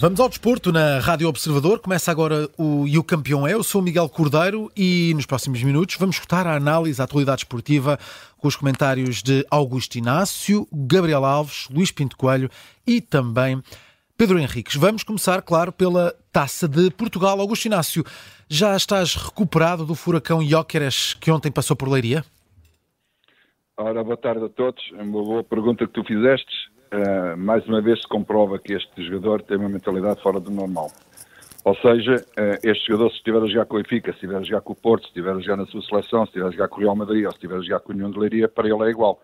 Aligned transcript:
Vamos 0.00 0.20
ao 0.20 0.28
desporto 0.28 0.70
na 0.70 1.00
Rádio 1.00 1.28
Observador. 1.28 1.80
Começa 1.80 2.08
agora 2.12 2.48
o 2.56 2.86
E 2.86 2.96
o 2.96 3.02
Campeão 3.02 3.44
é. 3.44 3.54
Eu 3.54 3.64
sou 3.64 3.80
o 3.80 3.84
Miguel 3.84 4.08
Cordeiro 4.08 4.70
e 4.76 5.12
nos 5.12 5.26
próximos 5.26 5.60
minutos 5.60 5.96
vamos 5.96 6.14
escutar 6.14 6.46
a 6.46 6.54
análise 6.54 7.00
à 7.00 7.04
atualidade 7.04 7.40
esportiva 7.40 7.98
com 8.36 8.46
os 8.46 8.54
comentários 8.54 9.24
de 9.24 9.44
Augusto 9.50 9.98
Inácio, 9.98 10.68
Gabriel 10.72 11.24
Alves, 11.24 11.68
Luís 11.68 11.90
Pinto 11.90 12.16
Coelho 12.16 12.48
e 12.86 13.00
também 13.00 13.60
Pedro 14.16 14.38
Henriques. 14.38 14.76
Vamos 14.76 15.02
começar, 15.02 15.42
claro, 15.42 15.72
pela 15.72 16.14
Taça 16.30 16.68
de 16.68 16.92
Portugal. 16.92 17.40
Augusto 17.40 17.66
Inácio, 17.66 18.04
já 18.48 18.76
estás 18.76 19.16
recuperado 19.16 19.84
do 19.84 19.96
furacão 19.96 20.46
Jóqueres 20.46 21.14
que 21.14 21.28
ontem 21.28 21.50
passou 21.50 21.74
por 21.74 21.88
Leiria? 21.88 22.24
Ora, 23.76 24.04
boa 24.04 24.16
tarde 24.16 24.44
a 24.44 24.48
todos. 24.48 24.80
Uma 24.92 25.24
boa 25.24 25.42
pergunta 25.42 25.84
que 25.88 25.92
tu 25.92 26.04
fizeste. 26.04 26.52
Uh, 26.90 27.36
mais 27.36 27.66
uma 27.66 27.82
vez 27.82 28.00
se 28.00 28.08
comprova 28.08 28.58
que 28.58 28.72
este 28.72 29.04
jogador 29.04 29.42
tem 29.42 29.58
uma 29.58 29.68
mentalidade 29.68 30.22
fora 30.22 30.40
do 30.40 30.50
normal. 30.50 30.90
Ou 31.64 31.74
seja, 31.76 32.16
uh, 32.16 32.58
este 32.62 32.86
jogador, 32.86 33.10
se 33.10 33.16
estiver 33.16 33.42
a 33.42 33.46
jogar 33.46 33.66
com 33.66 33.76
o 33.76 33.82
Benfica, 33.82 34.10
se 34.12 34.16
estiver 34.16 34.36
a 34.36 34.42
jogar 34.42 34.60
com 34.62 34.72
o 34.72 34.76
Porto, 34.76 35.02
se 35.02 35.08
estiver 35.08 35.32
a 35.32 35.40
jogar 35.40 35.56
na 35.56 35.66
sua 35.66 35.82
seleção, 35.82 36.24
se 36.24 36.30
estiver 36.30 36.46
a 36.46 36.50
jogar 36.50 36.68
com 36.68 36.76
o 36.76 36.80
Real 36.80 36.96
Madrid 36.96 37.24
ou 37.26 37.30
se 37.30 37.36
estiver 37.36 37.56
a 37.56 37.60
jogar 37.60 37.80
com 37.80 37.92
o 37.92 37.94
União 37.94 38.10
de 38.10 38.18
Leiria, 38.18 38.48
para 38.48 38.68
ele 38.68 38.82
é 38.84 38.90
igual. 38.90 39.20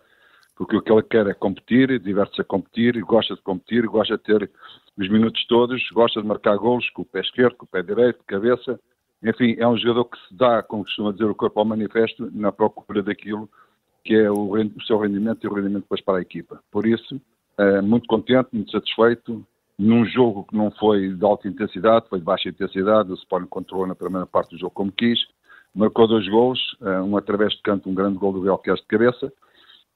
Porque 0.57 0.77
o 0.77 0.83
que 0.83 0.93
ele 0.93 1.03
quer 1.03 1.27
é 1.27 1.35
competir, 1.35 1.99
diverte-se 1.99 2.43
a 2.43 2.45
competir, 2.45 3.01
gosta 3.01 3.35
de 3.35 3.41
competir, 3.41 3.87
gosta 3.87 4.17
de 4.19 4.23
ter 4.23 4.51
os 4.99 5.09
minutos 5.09 5.45
todos, 5.47 5.83
gosta 5.91 6.21
de 6.21 6.29
marcar 6.29 6.57
golos 6.57 6.89
com 6.91 7.03
o 7.03 7.07
pé 7.07 7.21
esquerdo, 7.21 7.57
com 7.57 7.65
o 7.65 7.69
pé 7.69 7.83
direito, 7.83 8.21
cabeça. 8.27 8.79
Enfim, 9.23 9.57
é 9.59 9.67
um 9.67 9.77
jogador 9.79 10.05
que 10.05 10.19
se 10.29 10.37
dá, 10.37 10.63
como 10.63 10.85
costuma 10.85 11.13
dizer 11.13 11.25
o 11.25 11.35
corpo 11.35 11.59
ao 11.59 11.65
manifesto, 11.65 12.31
na 12.33 12.53
procura 12.53 13.03
daquilo 13.03 13.49
que 14.05 14.15
é 14.15 14.31
o, 14.31 14.53
o 14.53 14.83
seu 14.87 14.99
rendimento 14.99 15.43
e 15.43 15.49
o 15.49 15.55
rendimento 15.55 15.85
depois 15.85 16.03
para 16.03 16.19
a 16.19 16.23
equipa. 16.23 16.63
Por 16.71 16.87
isso, 16.87 17.19
muito 17.83 18.07
contente, 18.07 18.49
muito 18.53 18.71
satisfeito. 18.71 19.45
Num 19.79 20.05
jogo 20.05 20.45
que 20.45 20.57
não 20.57 20.71
foi 20.71 21.15
de 21.15 21.25
alta 21.25 21.49
intensidade, 21.49 22.09
foi 22.09 22.21
de 22.21 22.25
baixa 22.25 22.49
intensidade, 22.49 23.11
o 23.11 23.15
Sporting 23.15 23.49
controlou 23.49 23.87
na 23.87 23.95
primeira 23.95 24.27
parte 24.27 24.51
do 24.51 24.59
jogo 24.59 24.73
como 24.73 24.93
quis, 24.93 25.19
marcou 25.75 26.07
dois 26.07 26.29
gols, 26.29 26.61
uh, 26.81 27.03
um 27.03 27.17
através 27.17 27.55
de 27.55 27.63
canto, 27.63 27.89
um 27.89 27.95
grande 27.95 28.17
gol 28.17 28.33
do 28.33 28.43
Real 28.43 28.59
Queiroz 28.59 28.81
de 28.81 28.87
cabeça, 28.87 29.33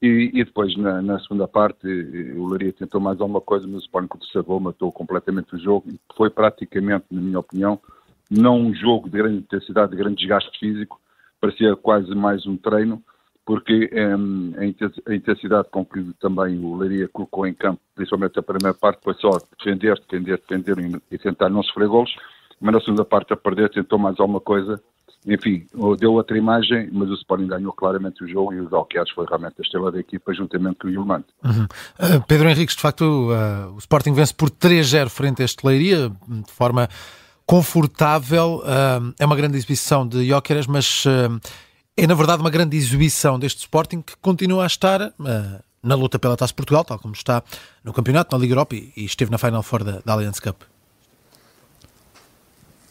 e, 0.02 0.30
e 0.34 0.44
depois 0.44 0.76
na, 0.76 1.00
na, 1.00 1.18
segunda 1.20 1.46
parte 1.46 1.86
o 2.36 2.46
Laria 2.46 2.72
tentou 2.72 3.00
mais 3.00 3.20
alguma 3.20 3.40
coisa, 3.40 3.66
mas 3.66 3.76
o 3.76 3.84
Sporting 3.84 4.08
com 4.08 4.16
o 4.16 4.20
terceiro 4.20 4.46
gol 4.46 4.60
matou 4.60 4.90
completamente 4.90 5.54
o 5.54 5.58
jogo, 5.58 5.86
foi 6.16 6.28
praticamente, 6.28 7.06
na 7.10 7.20
minha 7.20 7.38
opinião, 7.38 7.80
não 8.28 8.60
um 8.60 8.74
jogo 8.74 9.08
de 9.08 9.16
grande 9.16 9.38
intensidade, 9.38 9.92
de 9.92 9.96
grande 9.96 10.16
desgaste 10.16 10.58
físico, 10.58 11.00
parecia 11.40 11.76
quase 11.76 12.12
mais 12.14 12.46
um 12.46 12.56
treino, 12.56 13.02
porque 13.48 13.90
a 15.08 15.14
intensidade 15.14 15.68
com 15.70 15.82
que 15.82 16.04
também 16.20 16.62
o 16.62 16.76
Leiria 16.76 17.08
colocou 17.08 17.46
em 17.46 17.54
campo, 17.54 17.80
principalmente 17.94 18.38
a 18.38 18.42
primeira 18.42 18.74
parte, 18.74 19.00
foi 19.02 19.14
só 19.14 19.38
defender, 19.58 19.98
defender, 20.00 20.38
defender 20.46 21.00
e, 21.10 21.16
tentar 21.16 21.48
não 21.48 21.62
sofrer 21.62 21.88
golos, 21.88 22.14
mas 22.60 22.74
na 22.74 22.80
segunda 22.82 23.06
parte 23.06 23.32
a 23.32 23.36
perder 23.38 23.70
tentou 23.70 23.98
mais 23.98 24.20
alguma 24.20 24.38
coisa, 24.38 24.78
enfim, 25.26 25.66
deu 25.98 26.12
outra 26.12 26.36
imagem, 26.36 26.90
mas 26.92 27.08
o 27.08 27.14
Sporting 27.14 27.46
ganhou 27.46 27.72
claramente 27.72 28.22
o 28.22 28.28
jogo 28.28 28.52
e 28.52 28.60
o 28.60 28.68
Dalquias 28.68 29.08
foi 29.12 29.24
realmente 29.24 29.54
a 29.58 29.62
estrela 29.62 29.90
da 29.90 29.98
equipa, 29.98 30.34
juntamente 30.34 30.76
com 30.80 30.88
o 30.88 30.90
Ilmante. 30.90 31.28
Uhum. 31.42 31.64
Uh, 31.64 32.22
Pedro 32.28 32.50
Henriques, 32.50 32.76
de 32.76 32.82
facto, 32.82 33.32
uh, 33.32 33.72
o 33.74 33.78
Sporting 33.78 34.12
vence 34.12 34.34
por 34.34 34.50
3-0 34.50 35.08
frente 35.08 35.40
a 35.40 35.46
este 35.46 35.66
Leiria, 35.66 36.10
de 36.28 36.52
forma 36.52 36.86
confortável, 37.46 38.58
uh, 38.58 39.14
é 39.18 39.24
uma 39.24 39.36
grande 39.36 39.56
exibição 39.56 40.06
de 40.06 40.28
Jóqueras, 40.28 40.66
mas 40.66 41.06
é, 41.98 42.06
na 42.06 42.14
verdade, 42.14 42.40
uma 42.40 42.50
grande 42.50 42.76
exibição 42.76 43.40
deste 43.40 43.58
Sporting 43.58 44.00
que 44.00 44.16
continua 44.22 44.62
a 44.62 44.66
estar 44.68 45.02
uh, 45.02 45.12
na 45.82 45.96
luta 45.96 46.16
pela 46.16 46.36
Taça 46.36 46.54
Portugal, 46.54 46.84
tal 46.84 46.96
como 46.96 47.12
está 47.12 47.42
no 47.82 47.92
campeonato, 47.92 48.36
na 48.36 48.40
Liga 48.40 48.52
Europa 48.52 48.76
e, 48.76 48.92
e 48.96 49.04
esteve 49.04 49.32
na 49.32 49.36
Final 49.36 49.64
Four 49.64 49.82
da, 49.82 50.00
da 50.04 50.12
Allianz 50.12 50.38
Cup. 50.38 50.62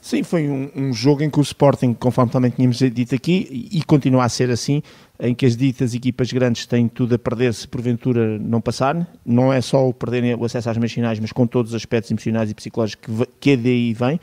Sim, 0.02 0.24
foi 0.24 0.50
um, 0.50 0.70
um, 0.76 0.94
jogo 0.94 1.24
em 1.24 1.30
que 1.30 1.40
o 1.40 1.42
Sporting, 1.42 1.94
conforme 1.94 2.32
também 2.32 2.52
tínhamos 2.52 2.78
dito 2.78 3.16
aqui, 3.16 3.48
e, 3.50 3.80
e 3.80 3.84
continua 3.84 4.26
a 4.26 4.30
ser 4.30 4.50
assim, 4.50 4.84
em 5.18 5.34
que 5.34 5.46
as 5.46 5.56
ditas 5.56 5.94
equipas 5.94 6.30
grandes 6.32 6.66
têm 6.66 6.90
tudo 6.90 7.16
a 7.16 7.20
perder 7.20 7.54
se 7.54 7.66
porventura 7.66 8.38
não 8.38 8.60
passar. 8.60 9.08
Não 9.26 9.54
é 9.54 9.62
só 9.62 9.88
o 9.88 9.94
perderem 9.94 10.36
o 10.36 10.44
acesso 10.44 10.70
às 10.70 10.78
meias 10.78 10.92
finais, 10.92 11.18
mas 11.18 11.32
com 11.32 11.48
todos 11.48 11.72
os 11.72 11.76
aspectos 11.76 12.12
emocionais 12.12 12.52
e 12.52 12.54
psicológicos 12.54 13.26
que, 13.26 13.28
que 13.40 13.56
daí 13.58 13.94
vem. 13.94 14.20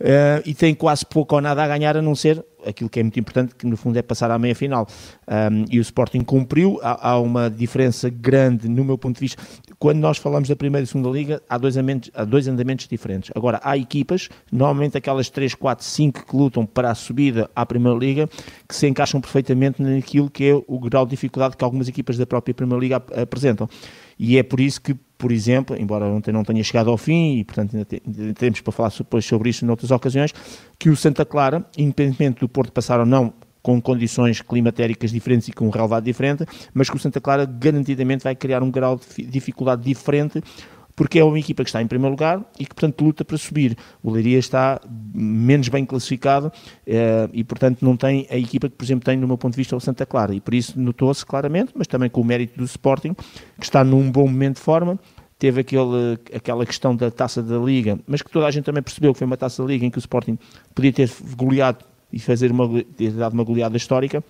Uh, 0.00 0.42
e 0.44 0.52
tem 0.52 0.74
quase 0.74 1.06
pouco 1.06 1.34
ou 1.36 1.40
nada 1.40 1.62
a 1.62 1.68
ganhar, 1.68 1.96
a 1.96 2.02
não 2.02 2.14
ser 2.14 2.44
aquilo 2.66 2.88
que 2.88 3.00
é 3.00 3.02
muito 3.02 3.18
importante, 3.18 3.54
que 3.54 3.66
no 3.66 3.76
fundo 3.76 3.98
é 3.98 4.02
passar 4.02 4.30
à 4.30 4.38
meia 4.38 4.54
final. 4.54 4.86
Um, 5.28 5.64
e 5.70 5.78
o 5.78 5.82
Sporting 5.82 6.20
cumpriu, 6.22 6.78
há, 6.82 7.10
há, 7.10 7.18
uma 7.18 7.50
diferença 7.50 8.08
grande 8.10 8.68
no 8.68 8.84
meu 8.84 8.96
ponto 8.98 9.16
de 9.16 9.20
vista. 9.20 9.42
Quando 9.78 9.98
nós 9.98 10.18
falamos 10.18 10.48
da 10.48 10.56
primeira 10.56 10.84
e 10.84 10.86
segunda 10.86 11.08
liga, 11.08 11.42
há 11.48 11.58
dois, 11.58 11.76
andamentos, 11.76 12.10
há 12.14 12.24
dois 12.24 12.48
andamentos 12.48 12.86
diferentes. 12.86 13.30
Agora, 13.34 13.60
há 13.62 13.76
equipas, 13.76 14.28
normalmente 14.50 14.96
aquelas 14.96 15.28
3, 15.28 15.54
4, 15.54 15.84
5 15.84 16.26
que 16.26 16.36
lutam 16.36 16.64
para 16.64 16.90
a 16.90 16.94
subida 16.94 17.50
à 17.54 17.66
primeira 17.66 17.98
liga, 17.98 18.28
que 18.68 18.74
se 18.74 18.86
encaixam 18.86 19.20
perfeitamente 19.20 19.82
naquilo 19.82 20.30
que 20.30 20.44
é 20.44 20.54
o 20.54 20.78
grau 20.78 21.04
de 21.04 21.10
dificuldade 21.10 21.56
que 21.56 21.64
algumas 21.64 21.88
equipas 21.88 22.16
da 22.16 22.26
própria 22.26 22.54
primeira 22.54 22.80
liga 22.80 22.96
ap 22.96 23.12
apresentam. 23.18 23.68
E 24.18 24.38
é 24.38 24.42
por 24.42 24.60
isso 24.60 24.80
que 24.80 24.94
por 25.22 25.30
exemplo, 25.30 25.76
embora 25.78 26.04
ontem 26.06 26.32
não 26.32 26.42
tenha 26.42 26.64
chegado 26.64 26.90
ao 26.90 26.98
fim 26.98 27.36
e, 27.36 27.44
portanto, 27.44 27.76
ainda, 27.76 28.34
temos 28.34 28.60
para 28.60 28.72
falar 28.72 28.90
depois 28.98 29.24
sobre 29.24 29.50
isso 29.50 29.64
noutras 29.64 29.92
ocasiões, 29.92 30.34
que 30.76 30.90
o 30.90 30.96
Santa 30.96 31.24
Clara, 31.24 31.64
independentemente 31.78 32.40
do 32.40 32.48
Porto 32.48 32.72
passar 32.72 32.98
ou 32.98 33.06
não 33.06 33.32
com 33.62 33.80
condições 33.80 34.42
climatéricas 34.42 35.12
diferentes 35.12 35.46
e 35.46 35.52
com 35.52 35.68
um 35.68 35.70
relevado 35.70 36.02
diferente, 36.02 36.44
mas 36.74 36.90
que 36.90 36.96
o 36.96 36.98
Santa 36.98 37.20
Clara 37.20 37.46
garantidamente 37.46 38.24
vai 38.24 38.34
criar 38.34 38.64
um 38.64 38.70
grau 38.72 38.98
de 39.16 39.24
dificuldade 39.24 39.84
diferente 39.84 40.42
porque 40.94 41.18
é 41.18 41.24
uma 41.24 41.38
equipa 41.38 41.62
que 41.64 41.70
está 41.70 41.82
em 41.82 41.86
primeiro 41.86 42.12
lugar 42.12 42.42
e 42.58 42.66
que, 42.66 42.74
portanto, 42.74 43.02
luta 43.02 43.24
para 43.24 43.36
subir. 43.36 43.76
O 44.02 44.10
Leiria 44.10 44.38
está 44.38 44.80
menos 45.14 45.68
bem 45.68 45.84
classificado 45.84 46.52
eh, 46.86 47.28
e, 47.32 47.44
portanto, 47.44 47.82
não 47.82 47.96
tem 47.96 48.26
a 48.30 48.36
equipa 48.36 48.68
que, 48.68 48.76
por 48.76 48.84
exemplo, 48.84 49.04
tem, 49.04 49.16
no 49.16 49.26
meu 49.26 49.38
ponto 49.38 49.52
de 49.52 49.56
vista, 49.56 49.74
o 49.74 49.80
Santa 49.80 50.04
Clara. 50.04 50.34
E 50.34 50.40
por 50.40 50.54
isso 50.54 50.78
notou-se 50.78 51.24
claramente, 51.24 51.72
mas 51.74 51.86
também 51.86 52.10
com 52.10 52.20
o 52.20 52.24
mérito 52.24 52.58
do 52.58 52.64
Sporting, 52.64 53.14
que 53.14 53.64
está 53.64 53.82
num 53.82 54.10
bom 54.10 54.26
momento 54.26 54.56
de 54.56 54.62
forma, 54.62 54.98
teve 55.42 55.60
aquele, 55.60 56.18
aquela 56.32 56.64
questão 56.64 56.94
da 56.94 57.10
taça 57.10 57.42
da 57.42 57.58
Liga, 57.58 57.98
mas 58.06 58.22
que 58.22 58.30
toda 58.30 58.46
a 58.46 58.50
gente 58.50 58.64
também 58.64 58.80
percebeu 58.80 59.12
que 59.12 59.18
foi 59.18 59.26
uma 59.26 59.36
taça 59.36 59.60
da 59.60 59.68
Liga 59.68 59.84
em 59.84 59.90
que 59.90 59.98
o 59.98 60.00
Sporting 60.00 60.38
podia 60.72 60.92
ter 60.92 61.10
goleado 61.36 61.84
e 62.12 62.20
fazer 62.20 62.52
uma, 62.52 62.68
ter 62.96 63.10
dado 63.10 63.32
uma 63.32 63.42
goleada 63.42 63.76
histórica 63.76 64.22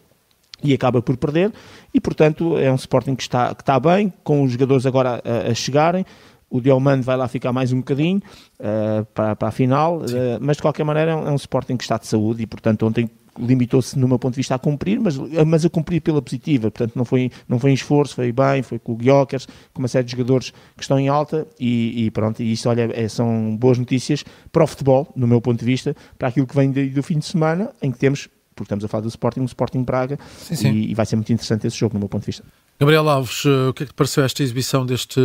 e 0.64 0.72
acaba 0.72 1.02
por 1.02 1.18
perder 1.18 1.52
e 1.92 2.00
portanto 2.00 2.56
é 2.56 2.72
um 2.72 2.76
Sporting 2.76 3.14
que 3.14 3.22
está, 3.22 3.54
que 3.54 3.60
está 3.62 3.78
bem, 3.78 4.10
com 4.24 4.42
os 4.42 4.52
jogadores 4.52 4.86
agora 4.86 5.20
a, 5.22 5.50
a 5.50 5.54
chegarem, 5.54 6.06
o 6.52 6.60
Diomando 6.60 7.02
vai 7.02 7.16
lá 7.16 7.26
ficar 7.26 7.50
mais 7.50 7.72
um 7.72 7.78
bocadinho 7.78 8.20
uh, 8.60 9.04
para, 9.14 9.34
para 9.34 9.48
a 9.48 9.50
final, 9.50 9.98
uh, 10.00 10.04
mas 10.38 10.58
de 10.58 10.62
qualquer 10.62 10.84
maneira 10.84 11.12
é 11.12 11.16
um, 11.16 11.26
é 11.28 11.30
um 11.30 11.36
Sporting 11.36 11.78
que 11.78 11.82
está 11.82 11.96
de 11.96 12.06
saúde 12.06 12.42
e, 12.42 12.46
portanto, 12.46 12.86
ontem 12.86 13.10
limitou-se, 13.38 13.98
no 13.98 14.06
meu 14.06 14.18
ponto 14.18 14.34
de 14.34 14.40
vista, 14.40 14.54
a 14.54 14.58
cumprir, 14.58 15.00
mas, 15.00 15.16
mas 15.46 15.64
a 15.64 15.70
cumprir 15.70 16.02
pela 16.02 16.20
positiva. 16.20 16.70
Portanto, 16.70 16.94
não 16.94 17.06
foi, 17.06 17.30
não 17.48 17.58
foi 17.58 17.70
em 17.70 17.74
esforço, 17.74 18.14
foi 18.14 18.30
bem, 18.30 18.62
foi 18.62 18.78
com 18.78 18.92
o 18.92 18.96
Guiocas, 18.96 19.46
com 19.72 19.80
uma 19.80 19.88
série 19.88 20.04
de 20.04 20.10
jogadores 20.12 20.50
que 20.76 20.82
estão 20.82 21.00
em 21.00 21.08
alta 21.08 21.46
e, 21.58 22.04
e 22.04 22.10
pronto, 22.10 22.42
e 22.42 22.52
isso, 22.52 22.68
olha, 22.68 22.90
é, 22.92 23.08
são 23.08 23.56
boas 23.56 23.78
notícias 23.78 24.22
para 24.52 24.62
o 24.62 24.66
futebol, 24.66 25.10
no 25.16 25.26
meu 25.26 25.40
ponto 25.40 25.58
de 25.58 25.64
vista, 25.64 25.96
para 26.18 26.28
aquilo 26.28 26.46
que 26.46 26.54
vem 26.54 26.70
de, 26.70 26.90
do 26.90 27.02
fim 27.02 27.18
de 27.18 27.24
semana, 27.24 27.70
em 27.80 27.90
que 27.90 27.98
temos, 27.98 28.28
porque 28.54 28.64
estamos 28.64 28.84
a 28.84 28.88
falar 28.88 29.00
do 29.00 29.08
Sporting, 29.08 29.40
o 29.40 29.46
Sporting 29.46 29.82
Braga, 29.82 30.18
sim, 30.36 30.54
sim. 30.54 30.70
E, 30.70 30.90
e 30.90 30.94
vai 30.94 31.06
ser 31.06 31.16
muito 31.16 31.32
interessante 31.32 31.66
esse 31.66 31.78
jogo, 31.78 31.94
no 31.94 32.00
meu 32.00 32.10
ponto 32.10 32.20
de 32.20 32.26
vista. 32.26 32.44
Gabriel 32.82 33.08
Alves, 33.08 33.44
eh, 33.46 33.68
o 33.68 33.72
que 33.72 33.84
é 33.84 33.86
que 33.86 33.92
te 33.92 33.94
pareceu 33.94 34.24
esta 34.24 34.42
exibição 34.42 34.84
deste, 34.84 35.20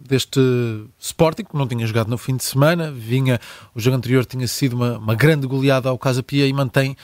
deste 0.00 0.40
Sporting, 0.98 1.44
que 1.44 1.54
não 1.54 1.68
tinha 1.68 1.86
jogado 1.86 2.08
no 2.08 2.16
fim 2.16 2.34
de 2.34 2.42
semana, 2.42 2.90
vinha, 2.90 3.38
o 3.74 3.80
jogo 3.80 3.98
anterior 3.98 4.24
tinha 4.24 4.48
sido 4.48 4.72
uma, 4.72 4.96
uma 4.96 5.14
grande 5.14 5.46
goleada 5.46 5.90
ao 5.90 5.98
Casa 5.98 6.22
Pia 6.22 6.46
e 6.46 6.52
mantém, 6.54 6.96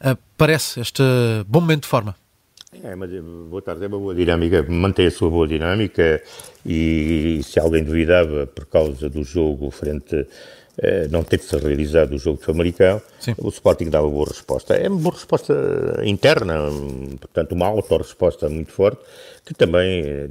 uh, 0.00 0.18
parece, 0.36 0.80
este 0.80 1.04
bom 1.46 1.60
momento 1.60 1.82
de 1.82 1.88
forma? 1.88 2.16
É, 2.82 2.96
mas, 2.96 3.08
boa 3.48 3.62
tarde, 3.62 3.84
é 3.84 3.86
uma 3.86 4.00
boa 4.00 4.14
dinâmica, 4.16 4.66
mantém 4.68 5.06
a 5.06 5.10
sua 5.12 5.30
boa 5.30 5.46
dinâmica 5.46 6.20
e 6.66 7.40
se 7.44 7.60
alguém 7.60 7.84
duvidava 7.84 8.48
por 8.48 8.66
causa 8.66 9.08
do 9.08 9.22
jogo 9.22 9.70
frente 9.70 10.16
eh, 10.16 10.26
não 11.10 11.22
ter-se 11.22 11.56
realizado 11.56 12.14
o 12.14 12.18
jogo 12.18 12.38
de 12.38 12.44
Sim. 13.20 13.34
o 13.38 13.48
Sporting 13.48 13.90
dava 13.90 14.08
boa 14.08 14.26
resposta. 14.26 14.74
É 14.74 14.88
uma 14.88 14.98
boa 14.98 15.14
resposta 15.14 15.54
interna, 16.04 16.54
portanto, 17.20 17.52
uma 17.52 17.66
auto-resposta 17.66 18.48
muito 18.48 18.72
forte, 18.72 19.00
que 19.44 19.54
também 19.54 20.04
eh, 20.04 20.28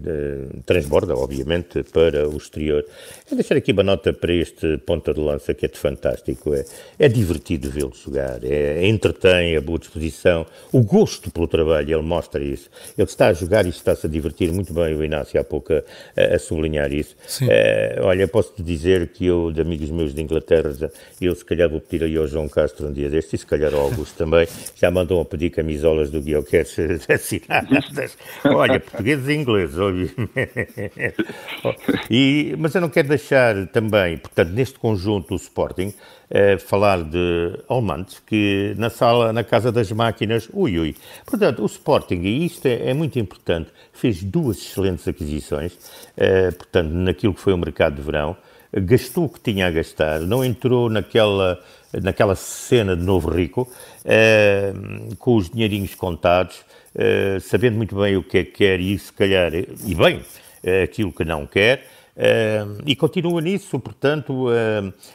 transborda, 0.65 1.15
obviamente, 1.15 1.83
para 1.83 2.29
o 2.29 2.37
exterior. 2.37 2.85
Vou 3.29 3.37
deixar 3.37 3.57
aqui 3.57 3.73
uma 3.73 3.83
nota 3.83 4.13
para 4.13 4.33
este 4.33 4.77
ponta 4.79 5.13
de 5.13 5.19
lança 5.19 5.53
que 5.53 5.65
é 5.65 5.69
de 5.69 5.77
fantástico. 5.77 6.53
É, 6.53 6.63
é 6.97 7.09
divertido 7.09 7.69
vê-lo 7.69 7.93
jogar, 7.93 8.39
é, 8.43 8.87
entretém, 8.87 9.57
a 9.57 9.61
boa 9.61 9.77
disposição, 9.77 10.45
o 10.71 10.81
gosto 10.81 11.29
pelo 11.29 11.47
trabalho, 11.47 11.97
ele 11.97 12.07
mostra 12.07 12.41
isso. 12.41 12.69
Ele 12.97 13.07
está 13.07 13.27
a 13.27 13.33
jogar 13.33 13.65
e 13.65 13.69
está-se 13.69 14.07
a 14.07 14.09
divertir 14.09 14.51
muito 14.51 14.73
bem, 14.73 14.95
o 14.95 15.03
Inácio 15.03 15.39
há 15.39 15.43
pouco 15.43 15.73
a, 15.73 16.35
a 16.35 16.39
sublinhar 16.39 16.91
isso. 16.93 17.15
É, 17.49 17.99
olha, 18.01 18.27
posso-te 18.27 18.63
dizer 18.63 19.09
que 19.09 19.25
eu, 19.25 19.51
de 19.51 19.59
amigos 19.59 19.89
meus 19.89 20.13
de 20.13 20.21
Inglaterra, 20.31 20.91
eu 21.19 21.35
se 21.35 21.43
calhar 21.43 21.69
vou 21.69 21.81
pedir 21.81 22.05
aí 22.05 22.17
ao 22.17 22.25
João 22.27 22.47
Castro 22.47 22.87
um 22.87 22.93
dia 22.93 23.09
destes, 23.09 23.33
e 23.33 23.37
se 23.39 23.45
calhar 23.45 23.73
o 23.73 23.77
Augusto 23.77 24.15
também, 24.17 24.47
já 24.75 24.89
mandam 24.89 25.19
a 25.19 25.25
pedir 25.25 25.49
camisolas 25.49 26.09
do 26.09 26.21
Guilherme 26.21 26.47
assinadas. 27.09 28.17
Olha, 28.45 28.79
portugueses 28.79 29.27
e 29.27 29.33
ingleses, 29.33 29.77
e, 32.09 32.55
mas 32.57 32.73
eu 32.73 32.81
não 32.81 32.89
quero 32.89 33.09
deixar 33.09 33.67
também, 33.67 34.17
portanto, 34.17 34.49
neste 34.49 34.79
conjunto 34.79 35.33
o 35.33 35.37
Sporting, 35.37 35.93
eh, 36.33 36.57
falar 36.57 37.03
de 37.03 37.59
Almantes, 37.67 38.19
que 38.25 38.73
na 38.77 38.89
sala, 38.89 39.33
na 39.33 39.43
Casa 39.43 39.69
das 39.69 39.91
Máquinas, 39.91 40.49
ui, 40.53 40.79
ui. 40.79 40.95
Portanto, 41.25 41.61
o 41.61 41.65
Sporting, 41.65 42.21
e 42.21 42.45
isto 42.45 42.65
é, 42.67 42.89
é 42.89 42.93
muito 42.93 43.19
importante, 43.19 43.69
fez 43.91 44.23
duas 44.23 44.57
excelentes 44.57 45.05
aquisições, 45.05 45.77
eh, 46.15 46.51
portanto, 46.51 46.89
naquilo 46.89 47.33
que 47.33 47.41
foi 47.41 47.51
o 47.51 47.57
mercado 47.57 47.95
de 47.97 48.01
verão, 48.01 48.37
gastou 48.73 49.25
o 49.25 49.29
que 49.29 49.39
tinha 49.39 49.67
a 49.67 49.71
gastar, 49.71 50.21
não 50.21 50.43
entrou 50.43 50.89
naquela, 50.89 51.59
naquela 52.01 52.35
cena 52.35 52.95
de 52.95 53.03
novo 53.03 53.29
rico, 53.29 53.69
eh, 54.05 54.73
com 55.19 55.35
os 55.35 55.49
dinheirinhos 55.49 55.95
contados, 55.95 56.63
eh, 56.95 57.37
sabendo 57.41 57.77
muito 57.77 57.95
bem 57.95 58.15
o 58.15 58.23
que 58.23 58.37
é 58.37 58.43
que 58.43 58.51
quer 58.51 58.79
e 58.79 58.97
se 58.97 59.11
calhar, 59.11 59.53
e 59.53 59.95
bem, 59.95 60.21
eh, 60.63 60.83
aquilo 60.83 61.11
que 61.11 61.25
não 61.25 61.45
quer, 61.45 61.87
e 62.85 62.95
continua 62.95 63.41
nisso, 63.41 63.79
portanto, 63.79 64.47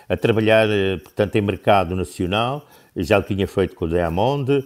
a 0.09 0.17
trabalhar 0.17 0.67
portanto, 1.05 1.37
em 1.37 1.43
mercado 1.43 1.95
nacional, 1.95 2.67
já 2.97 3.19
o 3.19 3.23
tinha 3.23 3.47
feito 3.47 3.75
com 3.75 3.85
o 3.85 3.89
Diamond 3.89 4.65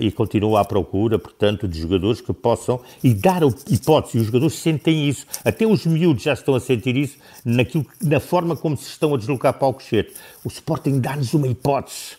e 0.00 0.10
continua 0.12 0.60
à 0.60 0.64
procura, 0.64 1.18
portanto, 1.18 1.66
de 1.66 1.80
jogadores 1.80 2.20
que 2.20 2.32
possam, 2.32 2.80
e 3.02 3.14
dar 3.14 3.42
hipótese, 3.70 4.18
os 4.18 4.26
jogadores 4.26 4.54
sentem 4.54 5.08
isso, 5.08 5.26
até 5.44 5.66
os 5.66 5.86
miúdos 5.86 6.22
já 6.22 6.32
estão 6.32 6.54
a 6.54 6.60
sentir 6.60 6.96
isso 6.96 7.16
naquilo, 7.44 7.86
na 8.02 8.20
forma 8.20 8.56
como 8.56 8.76
se 8.76 8.88
estão 8.88 9.14
a 9.14 9.18
deslocar 9.18 9.54
para 9.54 9.68
o 9.68 9.74
Cochete. 9.74 10.12
O 10.44 10.48
Sporting 10.48 11.00
dá-nos 11.00 11.32
uma 11.34 11.48
hipótese, 11.48 12.16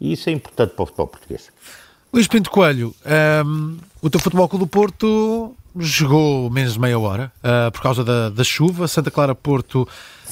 e 0.00 0.12
isso 0.12 0.28
é 0.28 0.32
importante 0.32 0.74
para 0.74 0.82
o 0.82 0.86
futebol 0.86 1.08
português. 1.08 1.50
Luís 2.12 2.28
Pinto 2.28 2.50
Coelho, 2.50 2.94
um, 3.04 3.10
ehm, 3.10 3.76
o 4.00 4.08
teu 4.08 4.20
Futebol 4.20 4.48
Clube 4.48 4.66
do 4.66 4.68
Porto 4.68 5.56
jogou 5.76 6.48
menos 6.50 6.74
de 6.74 6.80
meia 6.80 6.98
hora 6.98 7.32
uh, 7.38 7.70
por 7.72 7.80
causa 7.80 8.04
da, 8.04 8.30
da, 8.30 8.44
chuva. 8.44 8.86
Santa 8.86 9.10
Clara 9.10 9.34
Porto 9.34 9.86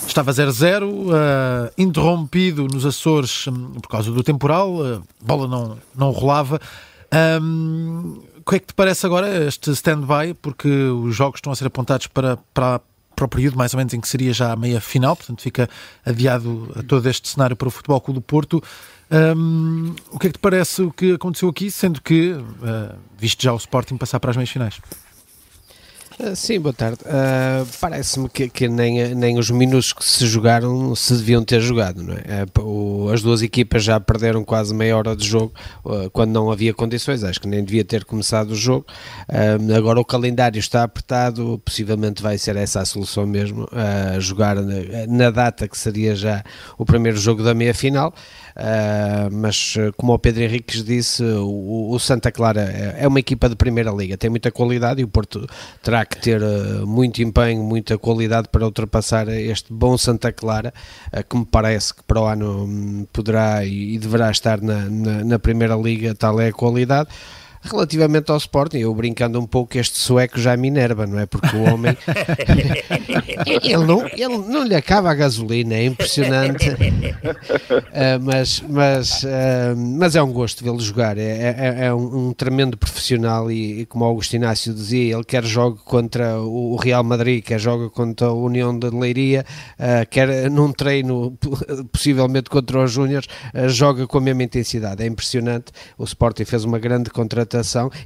estava 0.06 0.32
0-0, 0.32 0.84
uh, 0.84 1.72
interrompido 1.76 2.66
nos 2.68 2.86
Açores 2.86 3.46
um, 3.46 3.72
por 3.80 3.88
causa 3.88 4.10
do 4.10 4.22
temporal, 4.22 4.82
a 4.82 4.98
uh, 4.98 5.02
bola 5.20 5.48
não, 5.48 5.78
não 5.94 6.10
rolava. 6.10 6.60
Um, 7.42 8.22
o 8.44 8.54
é 8.54 8.58
que 8.58 8.66
te 8.66 8.74
parece 8.74 9.06
agora 9.06 9.46
este 9.46 9.70
stand-by? 9.70 10.34
Porque 10.40 10.68
os 10.68 11.14
jogos 11.14 11.38
estão 11.38 11.52
a 11.52 11.56
ser 11.56 11.66
apontados 11.66 12.06
para, 12.06 12.36
para, 12.52 12.80
para 13.14 13.24
o 13.24 13.28
período 13.28 13.56
mais 13.56 13.72
ou 13.74 13.78
menos 13.78 13.94
em 13.94 14.00
que 14.00 14.08
seria 14.08 14.32
já 14.32 14.52
a 14.52 14.56
meia 14.56 14.80
final, 14.80 15.14
portanto 15.14 15.42
fica 15.42 15.68
adiado 16.04 16.68
todo 16.88 17.08
este 17.08 17.28
cenário 17.28 17.54
para 17.54 17.68
o 17.68 17.70
Futebol 17.70 18.00
Clube 18.00 18.20
do 18.20 18.22
Porto. 18.22 18.62
Um, 19.12 19.94
o 20.10 20.18
que 20.18 20.28
é 20.28 20.30
que 20.30 20.38
te 20.38 20.40
parece 20.40 20.82
o 20.82 20.90
que 20.90 21.12
aconteceu 21.12 21.48
aqui, 21.48 21.70
sendo 21.70 22.00
que, 22.00 22.32
uh, 22.32 22.96
visto 23.18 23.42
já 23.42 23.52
o 23.52 23.56
Sporting 23.56 23.98
passar 23.98 24.18
para 24.18 24.30
as 24.30 24.36
meias 24.36 24.50
finais? 24.50 24.80
Uh, 26.22 26.36
sim, 26.36 26.60
boa 26.60 26.72
tarde. 26.72 26.98
Uh, 27.02 27.66
Parece-me 27.80 28.28
que, 28.28 28.48
que, 28.48 28.68
nem, 28.68 29.12
nem 29.12 29.38
os 29.38 29.50
minutos 29.50 29.92
que 29.92 30.04
se 30.04 30.24
jogaram 30.24 30.94
se 30.94 31.14
deviam 31.14 31.44
ter 31.44 31.60
jogado. 31.60 32.00
Não 32.00 32.14
é? 32.14 32.46
o, 32.60 33.08
as 33.12 33.22
duas 33.22 33.42
equipas 33.42 33.82
já 33.82 33.98
perderam 33.98 34.44
quase 34.44 34.72
meia 34.72 34.96
hora 34.96 35.16
de 35.16 35.26
jogo 35.26 35.52
quando 36.12 36.30
não 36.30 36.52
havia 36.52 36.72
condições. 36.72 37.24
Acho 37.24 37.40
que 37.40 37.48
nem 37.48 37.64
devia 37.64 37.84
ter 37.84 38.04
começado 38.04 38.52
o 38.52 38.54
jogo. 38.54 38.86
agora 39.76 39.98
o 39.98 40.04
calendário 40.04 40.60
está 40.60 40.84
apertado, 40.84 41.60
possivelmente 41.64 42.22
vai 42.22 42.38
ser 42.38 42.56
essa 42.56 42.80
a 42.80 42.84
solução 42.84 43.26
mesmo, 43.26 43.68
jogar 44.18 44.56
na, 44.56 45.06
na 45.08 45.30
data 45.30 45.66
que 45.66 45.76
seria 45.76 46.14
já 46.14 46.44
o 46.78 46.84
primeiro 46.84 47.18
jogo 47.18 47.42
da 47.42 47.54
meia 47.54 47.74
final. 47.74 48.14
Uh, 48.52 49.32
mas 49.32 49.74
ah, 49.78 49.90
como 49.96 50.12
o 50.12 50.18
Pedro 50.18 50.42
Henriques 50.42 50.84
disse, 50.84 51.22
o, 51.22 51.90
o, 51.90 51.98
Santa 51.98 52.30
Clara 52.30 52.60
é, 52.60 52.96
é 53.00 53.08
uma 53.08 53.18
equipa 53.18 53.48
de 53.48 53.56
primeira 53.56 53.90
liga, 53.90 54.16
tem 54.16 54.28
muita 54.28 54.50
qualidade 54.50 55.00
e 55.00 55.04
o 55.04 55.08
Porto 55.08 55.46
terá 55.82 56.04
que 56.04 56.11
ter 56.16 56.42
uh, 56.42 56.86
muito 56.86 57.22
empenho, 57.22 57.62
muita 57.62 57.98
qualidade 57.98 58.48
para 58.48 58.64
ultrapassar 58.64 59.28
este 59.28 59.72
bom 59.72 59.96
Santa 59.96 60.32
Clara, 60.32 60.72
uh, 61.12 61.22
que 61.22 61.36
me 61.36 61.44
parece 61.44 61.94
que 61.94 62.02
para 62.02 62.20
o 62.20 62.26
ano 62.26 62.64
um, 62.64 63.06
poderá 63.12 63.64
e, 63.64 63.94
e 63.94 63.98
deverá 63.98 64.30
estar 64.30 64.60
na, 64.60 64.88
na, 64.88 65.24
na 65.24 65.38
primeira 65.38 65.76
liga, 65.76 66.14
tal 66.14 66.40
é 66.40 66.48
a 66.48 66.52
qualidade. 66.52 67.08
Relativamente 67.64 68.28
ao 68.30 68.36
Sporting, 68.38 68.78
eu 68.78 68.92
brincando 68.92 69.38
um 69.38 69.46
pouco, 69.46 69.78
este 69.78 69.96
sueco 69.96 70.40
já 70.40 70.56
me 70.56 70.66
enerva, 70.66 71.06
não 71.06 71.16
é? 71.16 71.26
Porque 71.26 71.56
o 71.56 71.62
homem 71.72 71.96
ele, 73.62 73.86
não, 73.86 74.04
ele 74.06 74.38
não 74.48 74.64
lhe 74.64 74.74
acaba 74.74 75.12
a 75.12 75.14
gasolina, 75.14 75.74
é 75.74 75.84
impressionante. 75.84 76.70
Uh, 76.70 78.18
mas, 78.20 78.64
mas, 78.68 79.22
uh, 79.22 79.76
mas 79.76 80.16
é 80.16 80.22
um 80.22 80.32
gosto 80.32 80.64
vê-lo 80.64 80.80
jogar, 80.80 81.16
é, 81.16 81.22
é, 81.22 81.86
é 81.86 81.94
um, 81.94 82.30
um, 82.30 82.32
tremendo 82.32 82.76
profissional 82.76 83.48
e, 83.48 83.82
e, 83.82 83.86
como 83.86 84.04
o 84.04 84.08
Augusto 84.08 84.34
Inácio 84.34 84.74
dizia, 84.74 85.14
ele 85.14 85.24
quer 85.24 85.44
jogo 85.44 85.80
contra 85.84 86.40
o 86.40 86.74
Real 86.74 87.04
Madrid, 87.04 87.44
quer 87.44 87.60
jogo 87.60 87.90
contra 87.90 88.26
a 88.26 88.32
União 88.32 88.76
de 88.76 88.90
Leiria, 88.90 89.46
uh, 89.78 90.04
quer 90.10 90.50
num 90.50 90.72
treino, 90.72 91.38
possivelmente 91.92 92.50
contra 92.50 92.82
os 92.82 92.90
Júniors, 92.90 93.28
joga 93.68 94.04
com 94.08 94.18
a 94.18 94.20
mesma 94.20 94.42
intensidade, 94.42 95.02
é 95.02 95.06
impressionante. 95.06 95.66
O 95.96 96.02
Sporting 96.02 96.44
fez 96.44 96.64
uma 96.64 96.80
grande 96.80 97.08
contratação 97.08 97.51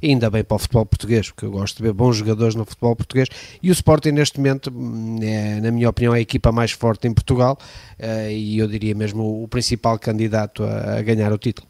e 0.01 0.09
ainda 0.09 0.29
bem 0.29 0.43
para 0.43 0.55
o 0.55 0.59
futebol 0.59 0.85
português, 0.85 1.29
porque 1.31 1.45
eu 1.45 1.51
gosto 1.51 1.77
de 1.77 1.83
ver 1.83 1.93
bons 1.93 2.17
jogadores 2.17 2.55
no 2.55 2.65
futebol 2.65 2.95
português, 2.95 3.27
e 3.61 3.69
o 3.69 3.73
Sporting 3.73 4.11
neste 4.11 4.37
momento, 4.37 4.71
hum, 4.73 5.19
é, 5.21 5.59
na 5.61 5.71
minha 5.71 5.89
opinião, 5.89 6.13
é 6.13 6.17
a 6.17 6.21
equipa 6.21 6.51
mais 6.51 6.71
forte 6.71 7.07
em 7.07 7.13
Portugal, 7.13 7.57
uh, 7.99 8.29
e 8.29 8.57
eu 8.57 8.67
diria 8.67 8.95
mesmo 8.95 9.43
o 9.43 9.47
principal 9.47 9.97
candidato 9.99 10.63
a, 10.63 10.99
a 10.99 11.01
ganhar 11.01 11.31
o 11.31 11.37
título. 11.37 11.67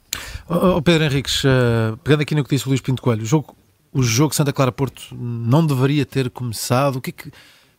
Oh, 0.49 0.81
Pedro 0.81 1.03
Henriques, 1.03 1.43
uh, 1.43 1.97
pegando 2.03 2.21
aqui 2.21 2.33
no 2.33 2.43
que 2.43 2.55
disse 2.55 2.65
o 2.65 2.69
Luís 2.69 2.81
Pinto 2.81 3.01
Coelho, 3.01 3.23
o 3.23 3.25
jogo, 3.25 3.55
o 3.93 4.01
jogo 4.01 4.33
Santa 4.33 4.53
Clara 4.53 4.71
Porto 4.71 5.15
não 5.15 5.65
deveria 5.65 6.05
ter 6.05 6.29
começado, 6.29 6.97
o 6.97 7.01
que 7.01 7.09
é 7.09 7.13
que 7.13 7.31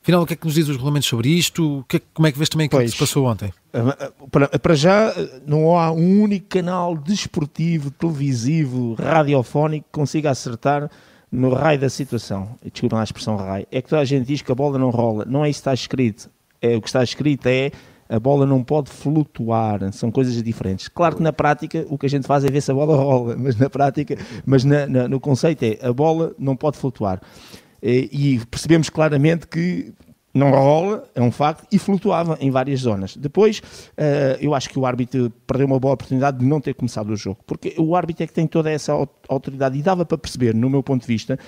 Afinal, 0.03 0.23
o 0.23 0.27
que 0.27 0.33
é 0.33 0.37
que 0.37 0.47
nos 0.47 0.55
diz 0.55 0.69
os 0.69 0.77
regulamentos 0.77 1.09
sobre 1.09 1.29
isto? 1.29 1.85
Que, 1.89 2.01
como 2.15 2.27
é 2.27 2.33
que 2.33 2.39
vês 2.39 2.49
também 2.49 2.67
o 2.67 2.71
que 2.71 2.89
se 2.89 2.97
passou 2.97 3.27
ontem? 3.27 3.53
Eh, 3.73 4.13
para, 4.31 4.49
para, 4.59 4.75
já, 4.75 5.13
não 5.47 5.79
há 5.79 5.91
um 5.93 6.23
único 6.23 6.47
canal 6.49 6.97
desportivo, 6.97 7.91
televisivo, 7.91 8.95
radiofónico 8.95 9.87
que 9.87 9.93
consiga 9.93 10.31
acertar 10.31 10.91
no 11.31 11.53
raio 11.53 11.79
da 11.79 11.91
situação. 11.91 12.57
Desculpa 12.73 12.99
a 13.01 13.05
expressão 13.05 13.37
raio. 13.37 13.67
É 13.71 13.83
que 13.83 13.89
toda 13.89 14.01
a 14.01 14.05
gente 14.05 14.27
diz 14.27 14.41
que 14.41 14.51
a 14.51 14.55
bola 14.55 14.79
não 14.79 14.91
rola. 14.91 15.25
Não 15.27 15.45
é 15.45 15.51
isso 15.51 15.59
que 15.59 15.61
está 15.61 15.75
escrito. 15.75 16.31
É, 16.61 16.77
o 16.77 16.81
que 16.81 16.89
está 16.89 17.05
escrito 17.05 17.47
é 17.47 17.71
a 18.09 18.19
bola 18.19 18.47
não 18.47 18.65
pode 18.65 18.91
flutuar, 18.91 19.93
são 19.93 20.11
coisas 20.11 20.43
diferentes. 20.43 20.89
Claro 20.89 21.17
que 21.17 21.23
na 21.23 21.33
prática 21.33 21.85
o 21.91 21.99
que 21.99 22.07
a 22.07 22.09
gente 22.09 22.27
faz 22.27 22.45
é 22.45 22.51
ver 22.51 22.63
se 22.63 22.71
a 22.71 22.75
bola 22.75 22.97
rola, 22.97 23.37
mas 23.37 23.57
na 23.57 23.69
prática, 23.69 24.17
mas 24.47 24.65
na, 24.65 24.87
na, 24.87 25.09
no 25.09 25.21
conceito 25.21 25.63
é 25.63 25.79
a 25.83 25.93
bola 25.93 26.33
não 26.39 26.57
pode 26.57 26.79
flutuar. 26.79 27.21
Eh, 27.83 28.09
e 28.11 28.41
percebemos 28.51 28.91
claramente 28.91 29.47
que 29.47 29.93
não 30.39 30.51
rola, 30.51 31.05
é 31.15 31.21
um 31.21 31.31
facto, 31.31 31.67
e 31.73 31.79
flutuava 31.79 32.39
em 32.41 32.51
várias 32.51 32.81
zonas. 32.81 33.17
Depois, 33.17 33.59
uh, 33.59 34.39
eu 34.41 34.55
acho 34.55 34.69
que 34.69 34.79
o 34.79 34.87
árbitro 34.87 35.31
perdeu 35.47 35.67
uma 35.67 35.81
boa 35.81 35.95
oportunidade 35.95 36.39
de 36.39 36.45
não 36.45 36.61
ter 36.61 36.75
começado 36.75 37.11
o 37.11 37.17
jogo, 37.17 37.41
porque 37.47 37.75
o 37.79 37.97
árbitro 37.97 38.25
é 38.25 38.27
que 38.27 38.33
tem 38.33 38.47
toda 38.47 38.71
essa 38.71 38.93
autoridade 39.29 39.79
e 39.79 39.83
dava 39.83 40.05
para 40.05 40.17
perceber, 40.17 40.55
no 40.55 40.69
meu 40.71 40.83
ponto 40.83 41.03
de 41.03 41.07
vista, 41.07 41.39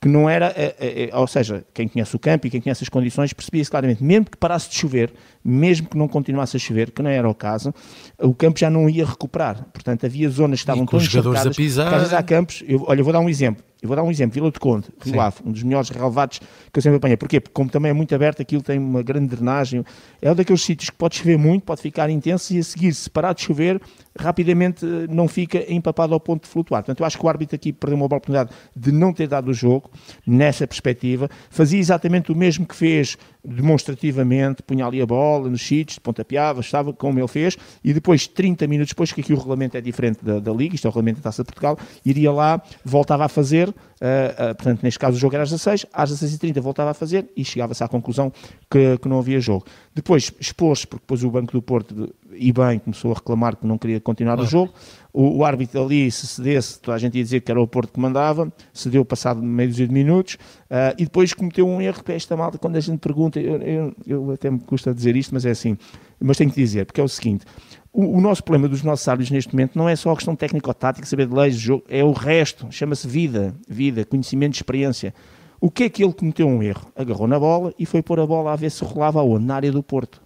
que 0.00 0.08
não 0.08 0.28
era, 0.28 0.50
uh, 0.50 1.18
ou 1.18 1.26
seja, 1.26 1.64
quem 1.74 1.86
conhece 1.88 2.14
o 2.14 2.18
campo 2.18 2.46
e 2.46 2.50
quem 2.50 2.60
conhece 2.60 2.82
as 2.84 2.88
condições 2.88 3.32
percebia-se 3.32 3.70
claramente, 3.70 4.02
mesmo 4.02 4.26
que 4.26 4.36
parasse 4.36 4.70
de 4.70 4.76
chover, 4.76 5.12
mesmo 5.44 5.88
que 5.88 5.96
não 5.96 6.08
continuasse 6.08 6.56
a 6.56 6.60
chover, 6.60 6.90
que 6.90 7.02
não 7.02 7.10
era 7.10 7.28
o 7.28 7.34
caso, 7.34 7.74
o 8.18 8.34
campo 8.34 8.58
já 8.58 8.70
não 8.70 8.88
ia 8.88 9.04
recuperar. 9.04 9.66
Portanto, 9.72 10.06
havia 10.06 10.28
zonas 10.30 10.60
que 10.60 10.62
estavam 10.62 10.86
tão 10.86 11.00
jogadores 11.00 11.46
a 11.46 11.50
pisar. 11.50 12.22
Campos, 12.22 12.62
eu, 12.66 12.84
olha, 12.86 13.00
eu 13.00 13.04
vou 13.04 13.12
dar 13.12 13.20
um 13.20 13.28
exemplo. 13.28 13.64
Eu 13.80 13.86
vou 13.86 13.94
dar 13.94 14.02
um 14.02 14.10
exemplo, 14.10 14.34
Vila 14.34 14.50
de 14.50 14.58
Conde, 14.58 14.88
Rio 15.00 15.20
Ave, 15.20 15.36
um 15.44 15.52
dos 15.52 15.62
melhores 15.62 15.88
relevados 15.88 16.40
que 16.72 16.78
eu 16.78 16.82
sempre 16.82 16.96
apanhei. 16.96 17.16
Porquê? 17.16 17.38
Porque 17.38 17.54
como 17.54 17.70
também 17.70 17.90
é 17.90 17.92
muito 17.92 18.12
aberto, 18.12 18.42
aquilo 18.42 18.60
tem 18.60 18.76
uma 18.76 19.02
grande 19.02 19.28
drenagem. 19.28 19.84
É 20.20 20.32
um 20.32 20.34
daqueles 20.34 20.62
sítios 20.62 20.90
que 20.90 20.96
pode 20.96 21.16
chover 21.16 21.38
muito, 21.38 21.62
pode 21.62 21.80
ficar 21.80 22.10
intenso 22.10 22.52
e 22.54 22.58
a 22.58 22.62
seguir, 22.64 22.92
se 22.92 23.08
parar 23.08 23.32
de 23.34 23.42
chover, 23.42 23.80
rapidamente 24.18 24.84
eh, 24.84 25.06
não 25.08 25.28
fica 25.28 25.64
empapado 25.72 26.14
ao 26.14 26.20
ponto 26.20 26.42
de 26.42 26.48
flutuar. 26.48 26.82
Portanto, 26.82 27.00
eu 27.00 27.06
acho 27.06 27.18
que 27.18 27.24
o 27.24 27.28
árbitro 27.28 27.56
aqui 27.56 27.72
perdeu 27.72 27.96
uma 27.96 28.06
oportunidade 28.06 28.50
de 28.74 28.92
não 28.92 29.12
ter 29.12 29.26
dado 29.26 29.48
o 29.48 29.54
jogo, 29.54 29.90
nessa 30.26 30.66
perspectiva. 30.66 31.28
Fazia 31.50 31.78
exatamente 31.78 32.32
o 32.32 32.36
mesmo 32.36 32.66
que 32.66 32.74
fez 32.74 33.16
demonstrativamente, 33.44 34.62
punha 34.62 34.84
ali 34.86 35.00
a 35.00 35.06
bola 35.06 35.48
nos 35.48 35.62
sítios, 35.62 35.98
pontapeava, 35.98 36.60
estava 36.60 36.92
como 36.92 37.18
ele 37.18 37.28
fez, 37.28 37.56
e 37.82 37.92
depois, 37.92 38.26
30 38.26 38.66
minutos 38.66 38.90
depois, 38.90 39.12
que 39.12 39.20
aqui 39.20 39.32
o 39.32 39.36
regulamento 39.36 39.76
é 39.76 39.80
diferente 39.80 40.24
da, 40.24 40.38
da 40.38 40.52
Liga, 40.52 40.74
isto 40.74 40.86
é 40.86 40.88
o 40.88 40.90
regulamento 40.90 41.20
da 41.20 41.24
Taça 41.24 41.42
de 41.42 41.46
Portugal, 41.46 41.78
iria 42.04 42.30
lá, 42.30 42.60
voltava 42.84 43.24
a 43.24 43.28
fazer, 43.28 43.68
uh, 43.68 43.72
uh, 43.72 44.54
portanto, 44.54 44.82
neste 44.82 44.98
caso 44.98 45.16
o 45.16 45.20
jogo 45.20 45.34
era 45.34 45.44
às 45.44 45.50
16, 45.50 45.86
às 45.92 46.12
16h30 46.12 46.60
voltava 46.60 46.90
a 46.90 46.94
fazer 46.94 47.30
e 47.36 47.44
chegava-se 47.44 47.82
à 47.82 47.88
conclusão 47.88 48.32
que, 48.70 48.98
que 48.98 49.08
não 49.08 49.18
havia 49.18 49.40
jogo. 49.40 49.64
Depois 49.94 50.32
expôs-se, 50.38 50.86
porque 50.86 51.02
depois 51.02 51.24
o 51.24 51.30
Banco 51.30 51.52
do 51.52 51.62
Porto, 51.62 52.14
e 52.38 52.52
bem, 52.52 52.78
começou 52.78 53.12
a 53.12 53.14
reclamar 53.14 53.56
que 53.56 53.66
não 53.66 53.76
queria 53.76 54.00
continuar 54.00 54.38
o 54.40 54.46
jogo. 54.46 54.72
O, 55.12 55.38
o, 55.38 55.44
árbitro 55.44 55.82
ali, 55.82 56.10
se 56.10 56.26
cedesse, 56.26 56.80
toda 56.80 56.94
a 56.96 56.98
gente 56.98 57.16
ia 57.16 57.24
dizer 57.24 57.40
que 57.40 57.50
era 57.50 57.60
o 57.60 57.66
Porto 57.66 57.92
que 57.92 58.00
mandava, 58.00 58.52
cedeu 58.72 59.04
passado 59.04 59.42
meio 59.42 59.70
de 59.70 59.88
minutos, 59.88 60.34
uh, 60.34 60.94
e 60.96 61.04
depois 61.04 61.34
cometeu 61.34 61.66
um 61.66 61.80
erro 61.80 62.04
que 62.04 62.12
esta 62.12 62.36
malta, 62.36 62.58
quando 62.58 62.76
a 62.76 62.80
gente 62.80 62.98
pergunta, 62.98 63.40
eu, 63.40 63.56
eu, 63.56 63.94
eu, 64.06 64.30
até 64.30 64.50
me 64.50 64.60
custa 64.60 64.94
dizer 64.94 65.16
isto, 65.16 65.34
mas 65.34 65.44
é 65.44 65.50
assim, 65.50 65.76
mas 66.20 66.36
tenho 66.36 66.50
que 66.50 66.60
dizer, 66.60 66.86
porque 66.86 67.00
é 67.00 67.04
o 67.04 67.08
seguinte, 67.08 67.44
O, 67.92 68.18
o, 68.18 68.20
nosso 68.20 68.44
problema 68.44 68.68
dos 68.68 68.82
nossos 68.82 69.08
árbitros 69.08 69.32
neste 69.32 69.52
momento 69.52 69.76
não 69.76 69.88
é 69.88 69.96
só 69.96 70.12
a 70.12 70.14
questão 70.14 70.36
técnico-tática, 70.36 71.06
saber 71.06 71.26
de 71.26 71.34
leis, 71.34 71.56
jogo, 71.56 71.84
é 71.88 72.04
o 72.04 72.12
resto, 72.12 72.68
chama-se 72.70 73.08
vida, 73.08 73.54
vida, 73.68 74.04
conhecimento, 74.04 74.54
experiência. 74.54 75.12
O 75.60 75.70
que 75.70 75.84
é 75.84 75.88
que 75.88 76.04
ele 76.04 76.12
cometeu 76.12 76.46
um 76.46 76.62
erro? 76.62 76.86
Agarrou 76.94 77.26
na 77.26 77.38
bola 77.38 77.74
e 77.76 77.84
foi 77.84 78.00
pôr 78.00 78.20
a 78.20 78.26
bola 78.26 78.52
a 78.52 78.56
ver 78.56 78.70
se 78.70 78.84
rolava 78.84 79.18
aonde? 79.18 79.44
Na 79.44 79.56
área 79.56 79.72
do 79.72 79.82
Porto. 79.82 80.22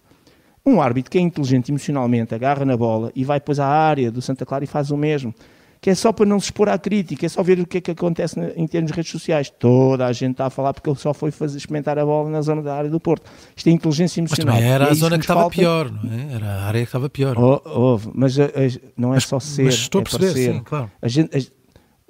Um 0.65 0.81
árbitro 0.81 1.11
que 1.11 1.19
é 1.19 1.21
inteligente 1.21 1.71
emocionalmente, 1.71 2.35
agarra 2.35 2.65
na 2.65 2.77
bola 2.77 3.11
e 3.15 3.25
vai 3.25 3.41
depois 3.41 3.59
à 3.59 3.67
área 3.67 4.11
do 4.11 4.23
Santa 4.23 4.47
Clara 4.47 4.63
e 4.65 4.67
faz 4.67 4.91
o 4.91 4.97
mesmo. 4.97 5.35
Que 5.81 5.91
é 5.91 5.95
só 5.97 6.13
para 6.13 6.25
não 6.25 6.39
se 6.39 6.45
expor 6.45 6.69
à 6.69 6.79
crítica, 6.79 7.27
é 7.27 7.29
só 7.29 7.43
ver 7.43 7.59
o 7.59 7.67
que 7.67 7.79
é 7.79 7.81
que 7.81 7.91
acontece 7.91 8.39
em 8.55 8.69
termos 8.69 8.93
de 8.93 8.97
redes 8.97 9.11
sociais. 9.11 9.51
Toda 9.51 10.07
a 10.07 10.13
gente 10.13 10.31
está 10.31 10.47
a 10.47 10.51
falar 10.51 10.73
porque 10.73 10.89
ele 10.89 10.97
só 10.97 11.13
foi 11.13 11.33
fazer 11.33 11.59
experimentar 11.59 11.99
a 11.99 12.07
bola 12.07 12.31
na 12.31 12.41
zona 12.41 12.63
da 12.63 12.73
área 12.77 12.89
do 12.89 13.01
Porto. 13.01 13.29
Isto 13.57 13.69
é 13.69 13.73
inteligência 13.73 14.21
emocional. 14.21 14.55
Mas 14.55 14.63
também 14.63 14.73
era 14.73 14.85
é 14.85 14.91
a 14.91 14.95
zona 14.95 15.17
que, 15.19 15.27
que 15.27 15.33
estava 15.33 15.51
pior, 15.51 15.91
não 15.91 16.13
é? 16.13 16.35
Era 16.35 16.47
a 16.47 16.65
área 16.67 16.81
que 16.83 16.87
estava 16.87 17.11
pior. 17.11 17.37
Oh, 17.37 17.61
oh, 17.67 18.01
mas 18.15 18.39
a, 18.39 18.45
a, 18.45 18.49
não 18.97 19.09
é 19.11 19.15
Mas- 19.15 19.25
só 19.25 19.41
ser, 19.41 19.65
mas 19.65 19.75
estou 19.75 19.99
a 19.99 20.03
é 20.03 20.05
perceber, 20.05 20.53
sim, 20.55 20.63
claro. 20.65 20.89
A 21.03 21.09
gente, 21.09 21.53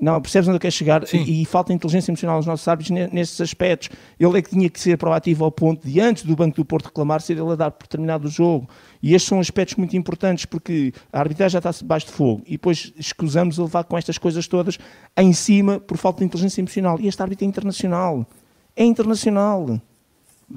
não, 0.02 0.20
percebes 0.20 0.48
onde 0.48 0.56
eu 0.56 0.60
quero 0.60 0.74
chegar? 0.74 1.06
Sim. 1.06 1.22
E, 1.22 1.42
e 1.42 1.44
falta 1.44 1.72
inteligência 1.72 2.10
emocional 2.10 2.38
nos 2.38 2.46
nossos 2.46 2.66
árbitros 2.66 2.90
ne- 2.90 3.06
nesses 3.12 3.40
aspectos. 3.40 3.88
Ele 4.18 4.36
é 4.36 4.42
que 4.42 4.50
tinha 4.50 4.68
que 4.68 4.80
ser 4.80 4.98
proativo 4.98 5.44
ao 5.44 5.52
ponto 5.52 5.86
de, 5.86 6.00
antes 6.00 6.24
do 6.24 6.34
Banco 6.34 6.56
do 6.56 6.64
Porto 6.64 6.86
reclamar, 6.86 7.20
ser 7.20 7.34
ele 7.34 7.52
a 7.52 7.54
dar 7.54 7.70
por 7.70 7.86
terminado 7.86 8.26
o 8.26 8.28
jogo. 8.28 8.68
E 9.00 9.14
estes 9.14 9.28
são 9.28 9.38
aspectos 9.38 9.76
muito 9.76 9.96
importantes, 9.96 10.44
porque 10.44 10.92
a 11.12 11.20
arbitragem 11.20 11.52
já 11.52 11.58
está 11.60 11.70
debaixo 11.70 12.06
de 12.06 12.12
fogo. 12.14 12.42
E 12.48 12.52
depois 12.52 12.92
escusamos 12.98 13.60
a 13.60 13.62
levar 13.62 13.84
com 13.84 13.96
estas 13.96 14.18
coisas 14.18 14.48
todas 14.48 14.76
em 15.16 15.32
cima 15.32 15.78
por 15.78 15.96
falta 15.96 16.18
de 16.18 16.24
inteligência 16.24 16.60
emocional. 16.60 16.98
E 16.98 17.06
este 17.06 17.22
árbitro 17.22 17.44
é 17.44 17.48
internacional. 17.48 18.26
É 18.74 18.84
internacional. 18.84 19.80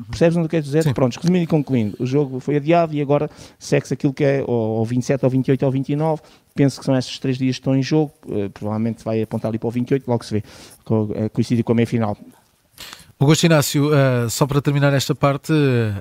Percebes 0.10 0.36
onde 0.38 0.46
eu 0.46 0.50
quero 0.50 0.64
dizer? 0.64 0.84
Sim. 0.84 0.94
Pronto, 0.94 1.16
resumindo 1.18 1.44
e 1.44 1.48
concluindo, 1.48 1.96
o 2.00 2.06
jogo 2.06 2.40
foi 2.40 2.58
adiado 2.58 2.94
e 2.94 3.02
agora 3.02 3.30
segue-se 3.58 3.94
aquilo 3.94 4.14
que 4.14 4.24
é 4.24 4.44
ou, 4.46 4.80
ou 4.80 4.86
27, 4.86 5.24
ou 5.24 5.30
28, 5.32 5.66
ou 5.66 5.72
29. 5.72 6.22
Penso 6.54 6.80
que 6.80 6.86
são 6.86 6.96
estes 6.98 7.20
três 7.20 7.38
dias 7.38 7.56
que 7.56 7.62
estão 7.62 7.75
em 7.75 7.84
jogo. 7.84 8.14
eh, 8.30 8.50
provavelmente 8.50 9.04
vai 9.04 9.22
apontar 9.22 9.50
ali 9.50 9.58
para 9.60 9.68
o 9.68 9.72
28, 9.72 10.08
logo 10.08 10.24
se 10.24 10.34
vê. 10.34 10.44
Co- 10.84 11.10
eh, 11.16 11.30
coincide 11.30 11.64
com 11.64 11.72
a 11.72 11.75
meia-final. 11.75 12.18
Augusto 13.18 13.46
Inácio, 13.46 13.94
eh, 13.94 14.28
só 14.30 14.46
para 14.46 14.62
terminar 14.62 14.92
esta 14.94 15.16
parte, 15.16 15.54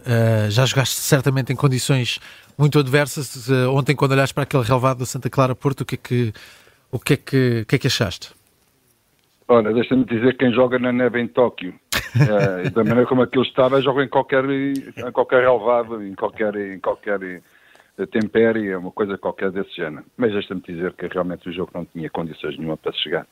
eh, 0.04 0.48
já 0.50 0.66
jogaste 0.66 0.96
certamente 0.96 1.52
em 1.52 1.56
condições 1.56 2.18
muito 2.58 2.78
adversas. 2.78 3.48
Ontem, 3.72 3.94
quando 3.94 4.12
olhaste 4.12 4.34
para 4.34 4.42
aquele 4.42 4.62
relevado 4.64 4.98
do 4.98 5.06
Santa 5.06 5.30
Clara 5.30 5.54
Porto, 5.54 5.82
o 5.82 5.84
que 5.84 5.94
é 5.94 5.98
que, 5.98 6.32
o 6.90 6.98
que, 6.98 7.12
é 7.14 7.16
que, 7.16 7.60
o 7.62 7.66
que, 7.66 7.76
é 7.76 7.78
que 7.78 7.86
achaste? 7.86 8.30
Olha, 9.46 9.72
deixa-me 9.72 10.04
dizer 10.04 10.32
que 10.32 10.44
quem 10.44 10.52
joga 10.52 10.78
na 10.78 10.90
neve 10.90 11.20
em 11.20 11.28
Tóquio, 11.28 11.74
eh, 12.16 12.70
da 12.70 12.82
maneira 12.82 13.06
como 13.06 13.22
aquilo 13.22 13.44
estava, 13.44 13.80
joga 13.82 14.02
em 14.02 14.08
qualquer, 14.08 14.44
em 14.44 15.12
qualquer 15.12 15.42
relevado, 15.42 16.02
em 16.02 16.14
qualquer, 16.14 16.54
em 16.56 16.80
qualquer 16.80 17.22
eh, 17.22 18.06
tempérie, 18.06 18.74
uma 18.74 18.90
coisa 18.90 19.18
qualquer 19.18 19.50
desse 19.50 19.76
género. 19.76 20.04
Mas 20.16 20.32
deixa-me 20.32 20.62
dizer 20.62 20.94
que 20.94 21.06
realmente 21.06 21.48
o 21.48 21.52
jogo 21.52 21.70
não 21.74 21.84
tinha 21.84 22.08
condições 22.08 22.56
nenhuma 22.56 22.78
para 22.78 22.92
chegar. 22.92 23.26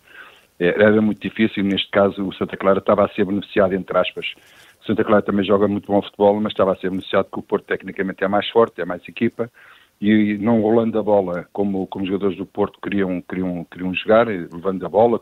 Eh, 0.60 0.74
Era 0.76 1.00
muito 1.00 1.20
difícil, 1.20 1.64
neste 1.64 1.90
caso 1.90 2.28
o 2.28 2.34
Santa 2.34 2.58
Clara 2.58 2.78
estava 2.78 3.06
a 3.06 3.08
ser 3.08 3.24
beneficiado, 3.24 3.72
entre 3.72 3.96
aspas. 3.96 4.34
O 4.82 4.86
Santa 4.86 5.04
Clara 5.04 5.22
também 5.22 5.46
joga 5.46 5.66
muito 5.66 5.86
bom 5.86 6.02
futebol, 6.02 6.38
mas 6.40 6.52
estava 6.52 6.72
a 6.72 6.76
ser 6.76 6.90
beneficiado 6.90 7.24
porque 7.24 7.40
o 7.40 7.42
Porto 7.42 7.64
tecnicamente 7.64 8.22
é 8.22 8.28
mais 8.28 8.48
forte, 8.50 8.82
é 8.82 8.84
mais 8.84 9.02
equipa, 9.08 9.50
e 9.98 10.36
não 10.38 10.60
rolando 10.60 10.98
a 10.98 11.02
bola 11.02 11.48
como, 11.52 11.86
como 11.86 12.04
os 12.04 12.10
jogadores 12.10 12.36
do 12.36 12.44
Porto 12.44 12.78
queriam, 12.82 13.22
queriam, 13.22 13.64
queriam 13.70 13.94
jogar, 13.94 14.26
levando 14.26 14.84
a 14.84 14.88
bola, 14.88 15.18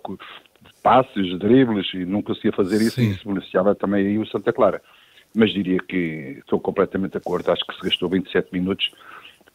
passes, 0.82 1.38
dribles, 1.38 1.92
e 1.94 2.04
não 2.04 2.22
conseguia 2.22 2.52
fazer 2.52 2.76
isso, 2.76 2.96
Sim. 2.96 3.08
e 3.08 3.10
isso 3.12 3.26
beneficiava 3.28 3.74
também 3.74 4.06
aí 4.06 4.18
o 4.18 4.26
Santa 4.26 4.52
Clara. 4.52 4.80
Mas 5.34 5.52
diria 5.52 5.78
que 5.78 6.36
estou 6.40 6.58
completamente 6.58 7.12
de 7.12 7.18
acordo, 7.18 7.50
acho 7.52 7.64
que 7.66 7.74
se 7.76 7.82
gastou 7.82 8.08
27 8.08 8.48
minutos 8.52 8.90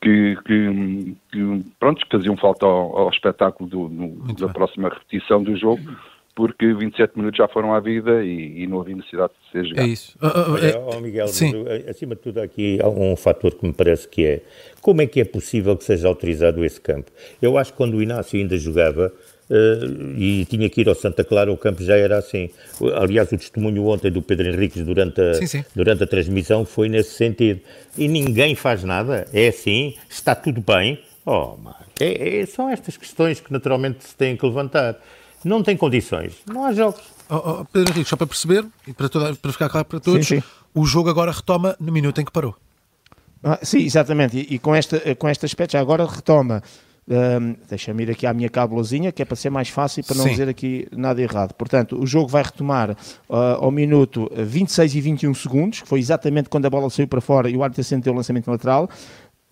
que, 0.01 0.37
que, 0.45 1.15
que, 1.31 1.63
pronto, 1.79 2.05
que 2.05 2.11
faziam 2.17 2.37
falta 2.37 2.65
ao, 2.65 2.97
ao 2.97 3.09
espetáculo 3.09 3.69
do, 3.69 3.89
no- 3.89 4.33
da 4.35 4.45
bem. 4.45 4.53
próxima 4.53 4.89
repetição 4.89 5.43
do 5.43 5.55
jogo, 5.55 5.81
porque 6.35 6.73
27 6.73 7.17
minutos 7.17 7.37
já 7.37 7.47
foram 7.47 7.73
à 7.73 7.79
vida 7.79 8.23
e, 8.23 8.63
e 8.63 8.67
não 8.67 8.81
havia 8.81 8.95
necessidade 8.95 9.31
de 9.45 9.51
ser 9.51 9.59
É 9.65 9.69
jogado. 9.69 9.87
isso. 9.87 10.17
Ah, 10.21 10.33
ah, 10.35 10.51
Olha, 10.51 10.65
é- 10.67 10.77
ó 10.77 10.99
Miguel, 10.99 11.27
sim. 11.29 11.63
mas, 11.63 11.67
eh, 11.85 11.89
acima 11.89 12.13
de 12.15 12.21
tudo 12.21 12.39
aqui 12.41 12.77
há 12.81 12.89
um 12.89 13.15
fator 13.15 13.55
que 13.55 13.65
me 13.65 13.71
parece 13.73 14.07
que 14.07 14.25
é 14.25 14.41
como 14.81 15.01
é 15.01 15.07
que 15.07 15.21
é 15.21 15.25
possível 15.25 15.75
que 15.77 15.83
seja 15.85 16.07
autorizado 16.07 16.63
esse 16.65 16.79
campo? 16.81 17.09
Eu 17.41 17.57
acho 17.57 17.71
que 17.71 17.77
quando 17.77 17.95
o 17.95 18.03
Inácio 18.03 18.37
ainda 18.39 18.57
jogava 18.57 19.13
eh, 19.49 19.79
e 20.17 20.45
tinha 20.45 20.69
que 20.69 20.81
ir 20.81 20.89
ao 20.89 20.95
Santa 20.95 21.23
Clara, 21.23 21.51
o 21.51 21.57
campo 21.57 21.81
já 21.83 21.95
era 21.95 22.17
assim. 22.17 22.49
Aliás, 22.99 23.31
o 23.31 23.37
testemunho 23.37 23.85
ontem 23.85 24.11
do 24.11 24.21
Pedro 24.21 24.47
Henriques 24.49 24.83
durante 24.83 25.21
a, 25.21 25.35
Sim, 25.35 25.47
sim. 25.47 25.65
durante 25.75 26.03
a 26.03 26.07
transmissão 26.07 26.65
foi 26.65 26.89
nesse 26.89 27.11
sentido. 27.11 27.61
E 27.97 28.07
ninguém 28.07 28.55
faz 28.55 28.83
nada, 28.83 29.25
é 29.33 29.47
assim, 29.47 29.93
está 30.09 30.35
tudo 30.35 30.61
bem. 30.61 30.99
Oh, 31.25 31.55
é, 31.99 32.39
é- 32.41 32.45
são 32.45 32.69
estas 32.69 32.97
questões 32.97 33.39
que 33.39 33.53
naturalmente 33.53 34.03
se 34.03 34.15
têm 34.15 34.35
que 34.35 34.45
levantar. 34.45 34.99
Não 35.45 35.61
tem 35.63 35.77
condições, 35.77 36.33
não 36.51 36.65
há 36.65 36.73
jogos. 36.73 37.01
Oh, 37.29 37.35
oh, 37.61 37.65
Pedro 37.65 37.93
Henrique, 37.93 38.09
só 38.09 38.17
para 38.17 38.27
perceber 38.27 38.65
e 38.87 38.93
para, 38.93 39.07
toda- 39.07 39.33
para 39.35 39.51
ficar 39.53 39.69
claro 39.69 39.85
para 39.85 39.99
todos, 39.99 40.27
Sim, 40.27 40.41
sim. 40.41 40.43
o 40.73 40.85
jogo 40.85 41.09
agora 41.09 41.31
retoma 41.31 41.75
no 41.79 41.91
minuto 41.91 42.19
em 42.19 42.25
que 42.25 42.31
parou. 42.31 42.55
Ah, 43.43 43.59
sim, 43.61 43.79
exatamente. 43.79 44.37
E, 44.37 44.55
e 44.55 44.59
com, 44.59 44.73
esta, 44.75 44.99
eh, 45.05 45.13
com 45.13 45.29
este 45.29 45.45
aspecto, 45.45 45.73
já 45.73 45.79
agora 45.79 46.03
retoma. 46.05 46.63
Ahm, 47.07 47.53
Deixa-me 47.69 48.01
ir 48.01 48.09
aqui 48.09 48.25
à 48.25 48.33
minha 48.33 48.49
cabulazinha, 48.49 49.11
que 49.11 49.21
é 49.21 49.25
para 49.25 49.35
ser 49.35 49.51
mais 49.51 49.69
fácil 49.69 50.01
e 50.01 50.03
para 50.03 50.15
não 50.15 50.23
Sim. 50.23 50.31
dizer 50.31 50.49
aqui 50.49 50.87
nada 50.91 51.21
errado. 51.21 51.53
Portanto, 51.53 51.95
o 52.01 52.07
jogo 52.07 52.27
vai 52.27 52.41
retomar 52.41 52.97
ah, 53.29 53.57
ao 53.61 53.69
minuto 53.69 54.27
26 54.35 54.95
e 54.95 55.01
21 55.01 55.35
segundos, 55.35 55.81
que 55.81 55.87
foi 55.87 55.99
exatamente 55.99 56.49
quando 56.49 56.65
a 56.65 56.69
bola 56.71 56.89
saiu 56.89 57.07
para 57.07 57.21
fora 57.21 57.47
e 57.47 57.55
o 57.55 57.61
árbitro 57.63 57.81
assistente 57.81 58.05
deu 58.05 58.13
o 58.13 58.15
lançamento 58.15 58.49
lateral. 58.49 58.89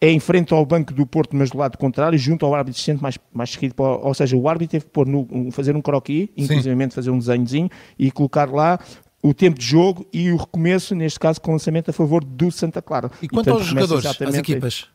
É 0.06 0.12
em 0.12 0.20
frente 0.20 0.54
ao 0.54 0.66
banco 0.66 0.94
do 0.94 1.06
Porto, 1.06 1.34
mas 1.34 1.50
do 1.50 1.58
lado 1.58 1.78
contrário, 1.78 2.18
junto 2.20 2.46
ao 2.46 2.54
árbitro 2.54 2.76
assistente 2.78 3.02
mais, 3.02 3.18
mais 3.34 3.52
seguido. 3.52 3.74
Para, 3.74 3.86
ou 4.06 4.14
seja, 4.14 4.36
o 4.36 4.50
árbitro 4.50 4.72
teve 4.72 4.84
que 4.86 4.92
pôr 4.92 5.08
no- 5.08 5.50
fazer 5.52 5.76
um 5.78 5.82
croquis, 5.82 6.28
inclusive 6.36 6.90
fazer 6.90 7.10
um 7.10 7.18
desenhozinho 7.18 7.70
e 7.98 8.12
colocar 8.12 8.50
lá 8.52 8.78
o 9.22 9.34
tempo 9.34 9.58
de 9.58 9.66
jogo 9.66 10.06
e 10.12 10.30
o 10.32 10.36
recomeço, 10.36 10.94
neste 10.94 11.18
caso 11.18 11.40
com 11.40 11.54
lançamento 11.54 11.90
a 11.90 11.94
favor 11.94 12.22
do 12.22 12.52
Santa 12.52 12.82
Clara. 12.82 13.10
E 13.22 13.30
quanto 13.30 13.46
portanto, 13.46 13.54
aos 13.60 13.66
jogadores, 13.66 14.06
às 14.06 14.36
equipas? 14.40 14.88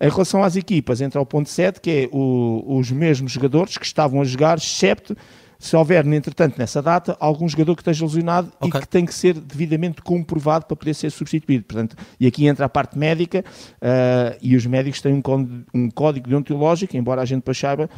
Em 0.00 0.08
relação 0.08 0.42
às 0.42 0.56
equipas, 0.56 1.00
entra 1.02 1.20
o 1.20 1.26
ponto 1.26 1.50
7, 1.50 1.78
que 1.78 1.90
é 1.90 2.08
o- 2.10 2.78
os 2.78 2.90
mesmos 2.90 3.32
jogadores 3.32 3.76
que 3.76 3.84
estavam 3.84 4.22
a 4.22 4.24
jogar, 4.24 4.56
excepto 4.56 5.14
se 5.58 5.76
houver, 5.76 6.06
entretanto, 6.06 6.58
nessa 6.58 6.82
data, 6.82 7.16
algum 7.18 7.48
jogador 7.48 7.74
que 7.74 7.82
esteja 7.82 8.04
lesionado 8.04 8.52
Ok. 8.60 8.78
e 8.78 8.82
que 8.82 8.88
tem 8.88 9.06
que 9.06 9.14
ser 9.14 9.34
devidamente 9.34 10.02
comprovado 10.02 10.66
para 10.66 10.76
poder 10.76 10.94
ser 10.94 11.10
substituído. 11.10 11.64
Portanto, 11.64 11.96
e 12.20 12.26
aqui 12.26 12.46
entra 12.46 12.66
a 12.66 12.68
parte 12.68 12.98
médica, 12.98 13.44
ah, 13.80 14.36
e 14.40 14.56
os 14.56 14.66
médicos 14.66 15.00
têm 15.00 15.14
um, 15.14 15.64
um 15.74 15.90
código 15.90 16.28
deontológico, 16.28 16.96
embora 16.96 17.22
a 17.22 17.24
gente 17.24 17.38
depois 17.38 17.58
saiba 17.58 17.88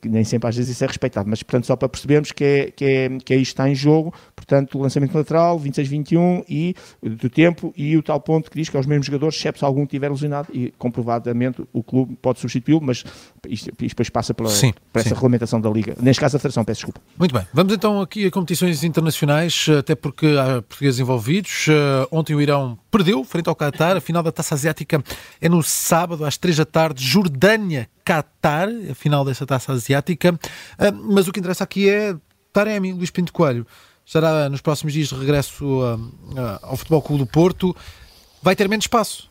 que 0.00 0.08
nem 0.08 0.24
sempre 0.24 0.48
às 0.48 0.56
vezes 0.56 0.72
isso 0.72 0.82
é 0.84 0.86
respeitado, 0.86 1.28
mas 1.28 1.42
portanto 1.42 1.66
só 1.66 1.76
para 1.76 1.88
percebermos 1.88 2.32
que 2.32 2.44
é, 2.44 2.70
que 2.70 2.84
é, 2.84 3.18
que 3.24 3.32
é 3.32 3.36
isto 3.36 3.52
está 3.52 3.68
em 3.68 3.74
jogo, 3.74 4.12
portanto 4.34 4.78
o 4.78 4.82
lançamento 4.82 5.14
lateral, 5.14 5.58
26-21 5.60 6.44
e 6.48 6.74
do 7.02 7.30
tempo 7.30 7.72
e 7.76 7.96
o 7.96 8.02
tal 8.02 8.20
ponto 8.20 8.50
que 8.50 8.56
diz 8.56 8.68
que 8.68 8.76
é 8.76 8.80
os 8.80 8.86
mesmos 8.86 9.06
jogadores, 9.06 9.36
excepto 9.36 9.60
se 9.60 9.64
algum 9.64 9.84
estiver 9.84 10.10
lesionado 10.10 10.48
e 10.52 10.72
comprovadamente 10.78 11.62
o 11.72 11.82
clube 11.82 12.16
pode 12.20 12.40
substituí-lo, 12.40 12.80
mas 12.82 13.04
isto, 13.48 13.70
isto 13.70 13.88
depois 13.88 14.10
passa 14.10 14.34
pela, 14.34 14.48
Sim, 14.48 14.72
por 14.92 14.98
essa 14.98 15.10
sim. 15.10 15.14
regulamentação 15.14 15.60
da 15.60 15.70
Liga. 15.70 15.94
Neste 16.00 16.20
caso 16.20 16.36
a 16.36 16.40
Federação, 16.40 16.64
peço 16.64 16.78
desculpa. 16.78 17.00
Muito 17.18 17.32
bem, 17.32 17.46
vamos 17.52 17.72
então 17.72 18.00
aqui 18.00 18.26
a 18.26 18.30
competições 18.30 18.82
internacionais, 18.84 19.66
até 19.78 19.94
porque 19.94 20.26
há 20.26 20.62
portugueses 20.62 21.00
envolvidos. 21.00 21.66
Eh, 21.68 22.06
Ontem 22.10 22.34
o 22.34 22.40
Irão 22.40 22.78
perdeu 22.90 23.22
frente 23.24 23.48
ao 23.48 23.54
Qatar, 23.54 23.96
a 23.96 24.00
final 24.00 24.22
da 24.22 24.32
Taça 24.32 24.54
Asiática 24.54 25.02
é 25.40 25.48
no 25.48 25.62
sábado 25.62 26.24
às 26.24 26.36
três 26.36 26.56
da 26.56 26.64
tarde, 26.64 27.04
Jordânia-Qatar, 27.04 28.68
a 28.90 28.94
final 28.94 29.24
dessa 29.36 29.46
Taça 29.46 29.72
Asiática. 29.72 30.38
Eh, 30.78 30.90
Mas 30.90 31.28
o 31.28 31.32
que 31.32 31.40
interessa 31.40 31.64
aqui 31.64 31.88
é 31.88 32.16
Taremi, 32.52 32.92
Luís 32.92 33.10
Pinto 33.10 33.32
Coelho. 33.32 33.66
Estará 34.04 34.48
nos 34.48 34.60
próximos 34.60 34.92
dias 34.92 35.08
de 35.08 35.14
regresso 35.16 35.82
ah, 35.82 35.98
ah, 36.36 36.58
ao 36.62 36.76
Futebol 36.76 37.02
Clube 37.02 37.24
do 37.24 37.26
Porto. 37.26 37.76
Vai 38.42 38.54
ter 38.54 38.68
menos 38.68 38.84
espaço. 38.84 39.28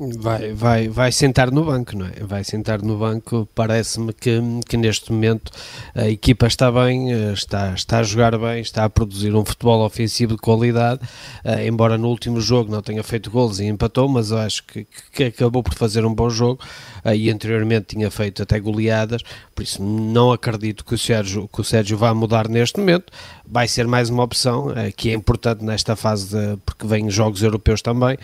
Vai, 0.00 0.54
vai, 0.54 0.88
vai 0.88 1.12
sentar 1.12 1.50
no 1.50 1.62
banco, 1.62 1.94
não 1.94 2.06
é? 2.06 2.24
Vai 2.24 2.42
sentar 2.42 2.80
no 2.80 2.96
banco. 2.96 3.46
Parece-me 3.54 4.14
que, 4.14 4.40
que 4.66 4.78
neste 4.78 5.12
momento 5.12 5.52
a 5.94 6.08
equipa 6.08 6.46
está 6.46 6.72
bem, 6.72 7.12
eh, 7.12 7.32
está, 7.34 7.74
está 7.74 7.98
a 7.98 8.02
jogar 8.02 8.38
bem, 8.38 8.62
está 8.62 8.84
a 8.84 8.88
produzir 8.88 9.34
um 9.34 9.44
futebol 9.44 9.84
ofensivo 9.84 10.36
de 10.36 10.38
qualidade. 10.40 11.00
eh, 11.44 11.66
embora 11.66 11.98
no 11.98 12.08
último 12.08 12.40
jogo 12.40 12.72
não 12.72 12.80
tenha 12.80 13.02
feito 13.02 13.30
golos 13.30 13.60
e 13.60 13.66
empatou, 13.66 14.08
mas 14.08 14.30
eu 14.30 14.38
acho 14.38 14.64
que, 14.64 14.86
que 15.12 15.24
acabou 15.24 15.62
por 15.62 15.74
fazer 15.74 16.02
um 16.06 16.14
bom 16.14 16.30
jogo 16.30 16.64
eh, 17.04 17.16
e 17.16 17.30
anteriormente 17.30 17.94
tinha 17.94 18.10
feito 18.10 18.42
até 18.42 18.58
goleadas. 18.58 19.22
Por 19.54 19.62
isso, 19.62 19.82
não 19.82 20.32
acredito 20.32 20.82
que 20.82 20.94
o 20.94 20.98
Sérgio, 20.98 21.46
que 21.46 21.60
o 21.60 21.64
Sérgio 21.64 21.98
vá 21.98 22.14
mudar 22.14 22.48
neste 22.48 22.80
momento. 22.80 23.12
Vai 23.46 23.68
ser 23.68 23.86
mais 23.86 24.08
uma 24.08 24.22
opção 24.22 24.68
que 24.96 25.10
é 25.10 25.12
importante 25.12 25.64
nesta 25.64 25.96
fase, 25.96 26.28
de, 26.28 26.56
porque 26.64 26.86
vêm 26.86 27.10
jogos 27.10 27.42
europeus 27.42 27.82
também, 27.82 28.16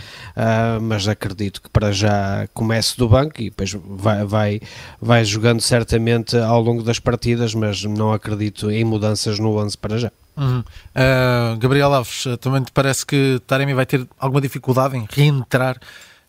mas 0.80 1.09
acredito 1.09 1.61
que 1.66 1.70
para 1.70 1.92
já 1.92 2.49
comece 2.54 2.96
do 2.96 3.08
banco 3.08 3.40
e 3.40 3.50
depois 3.50 3.73
vai, 3.73 4.25
vai, 4.25 4.61
vai 5.00 5.25
jogando 5.25 5.61
certamente 5.61 6.37
ao 6.37 6.61
longo 6.61 6.82
das 6.82 6.99
partidas, 6.99 7.54
mas 7.54 7.82
não 7.82 8.12
acredito 8.12 8.70
em 8.70 8.85
mudanças 8.85 9.38
no 9.38 9.56
11 9.58 9.76
para 9.76 9.99
já. 9.99 10.12
Uhum. 10.37 10.62
Ah, 10.94 11.56
Gabriel 11.58 11.92
Alves, 11.92 12.26
ah, 12.26 12.37
também 12.37 12.62
te 12.62 12.73
parece 12.73 13.04
que 13.04 13.40
Taremi 13.46 13.75
vai 13.75 13.87
ter 13.87 14.06
alguma 14.18 14.40
dificuldade 14.40 14.96
em 14.96 15.06
reentrar 15.11 15.78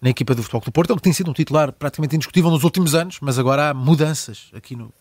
na 0.02 0.10
equipa 0.10 0.34
do 0.34 0.42
Futebol 0.42 0.62
Clube 0.62 0.74
Porto. 0.74 0.92
Ele 0.92 0.98
que 0.98 1.04
tem 1.04 1.14
sido 1.14 1.30
um 1.30 1.34
titular 1.34 1.72
praticamente 1.72 2.16
indiscutível 2.16 2.50
nos 2.50 2.64
últimos 2.64 2.96
anos, 2.96 3.18
mas 3.22 3.38
agora 3.38 3.70
há 3.70 3.74
mudanças 3.74 4.50
aqui 4.54 4.76
no, 4.76 4.92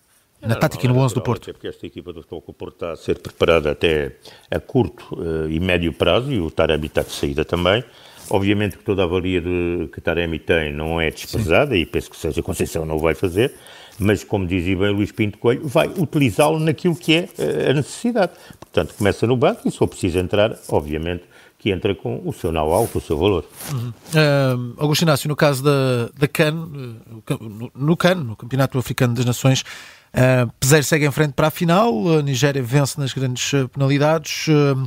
na 0.40 0.48
Não, 0.48 0.58
tática 0.58 0.84
e 0.84 0.88
no 0.88 0.96
é 0.96 0.98
11 0.98 1.14
do 1.14 1.22
Porto. 1.22 1.44
Até 1.44 1.52
porque 1.52 1.68
esta 1.68 1.86
equipa 1.86 2.12
do 2.12 2.20
Futebol 2.20 2.42
Clube 2.42 2.58
Porto 2.58 2.74
está 2.74 2.92
a 2.92 2.96
ser 2.96 3.18
preparada 3.18 3.70
até 3.70 4.16
a 4.50 4.60
curto 4.60 5.06
eh, 5.20 5.52
e 5.52 5.60
médio 5.60 5.92
prazo 5.92 6.32
e 6.32 6.40
o 6.40 6.50
Taremi 6.50 6.86
está 6.86 7.02
de 7.02 7.12
saída 7.12 7.44
também. 7.44 7.84
Obviamente 8.30 8.76
que 8.76 8.84
toda 8.84 9.02
a 9.02 9.04
avalia 9.04 9.40
de, 9.40 9.88
que 9.92 10.00
Taremi 10.00 10.38
tem 10.38 10.72
não 10.72 11.00
é 11.00 11.10
desprezada 11.10 11.76
e 11.76 11.86
penso 11.86 12.10
que 12.10 12.16
seja 12.16 12.42
Conceição 12.42 12.84
não 12.84 12.98
vai 12.98 13.14
fazer, 13.14 13.54
mas 13.98 14.24
como 14.24 14.46
dizia 14.46 14.76
bem 14.76 14.90
Luís 14.90 15.12
Pinto 15.12 15.38
Coelho, 15.38 15.66
vai 15.66 15.88
utilizá-lo 15.88 16.58
naquilo 16.58 16.96
que 16.96 17.14
é 17.14 17.28
eh, 17.38 17.70
a 17.70 17.72
necessidade. 17.72 18.32
Portanto, 18.58 18.94
começa 18.96 19.26
no 19.26 19.36
banco 19.36 19.66
e 19.66 19.70
se 19.70 19.78
for 19.78 19.88
preciso 19.88 20.18
entrar, 20.18 20.56
obviamente 20.68 21.24
que 21.58 21.70
entra 21.70 21.94
com 21.94 22.20
o 22.24 22.32
seu 22.32 22.52
know-how, 22.52 22.86
com 22.86 22.98
o 22.98 23.02
seu 23.02 23.18
valor. 23.18 23.44
Uh, 23.72 24.74
Augusto 24.76 25.02
Inácio, 25.02 25.28
no 25.28 25.34
caso 25.34 25.64
da, 25.64 26.08
da 26.16 26.28
CAN, 26.28 26.54
uh, 26.54 27.38
no, 27.40 27.72
no 27.74 27.96
CAN, 27.96 28.14
no 28.16 28.36
Campeonato 28.36 28.78
Africano 28.78 29.14
das 29.14 29.24
Nações, 29.24 29.62
uh, 29.62 30.52
Peseiro 30.60 30.84
segue 30.84 31.06
em 31.06 31.10
frente 31.10 31.32
para 31.32 31.48
a 31.48 31.50
final, 31.50 32.18
a 32.18 32.22
Nigéria 32.22 32.62
vence 32.62 33.00
nas 33.00 33.12
grandes 33.12 33.52
uh, 33.52 33.68
penalidades, 33.68 34.46
uh, 34.48 34.86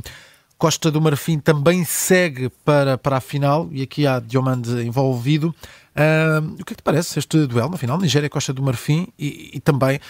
Costa 0.60 0.90
do 0.90 1.00
Marfim 1.00 1.38
também 1.40 1.84
segue 1.84 2.50
para, 2.66 2.98
para 2.98 3.16
a 3.16 3.20
final, 3.20 3.66
e 3.72 3.80
aqui 3.80 4.06
há 4.06 4.20
Diomande 4.20 4.70
envolvido. 4.86 5.54
Uh, 5.96 6.52
o 6.60 6.64
que 6.66 6.74
é 6.74 6.76
que 6.76 6.76
te 6.76 6.82
parece 6.82 7.18
este 7.18 7.46
duelo 7.46 7.70
na 7.70 7.78
final, 7.78 7.98
Nigéria-Costa 7.98 8.52
do 8.52 8.62
Marfim, 8.62 9.08
e, 9.18 9.52
e 9.54 9.60
também 9.60 9.96
uh, 9.96 10.00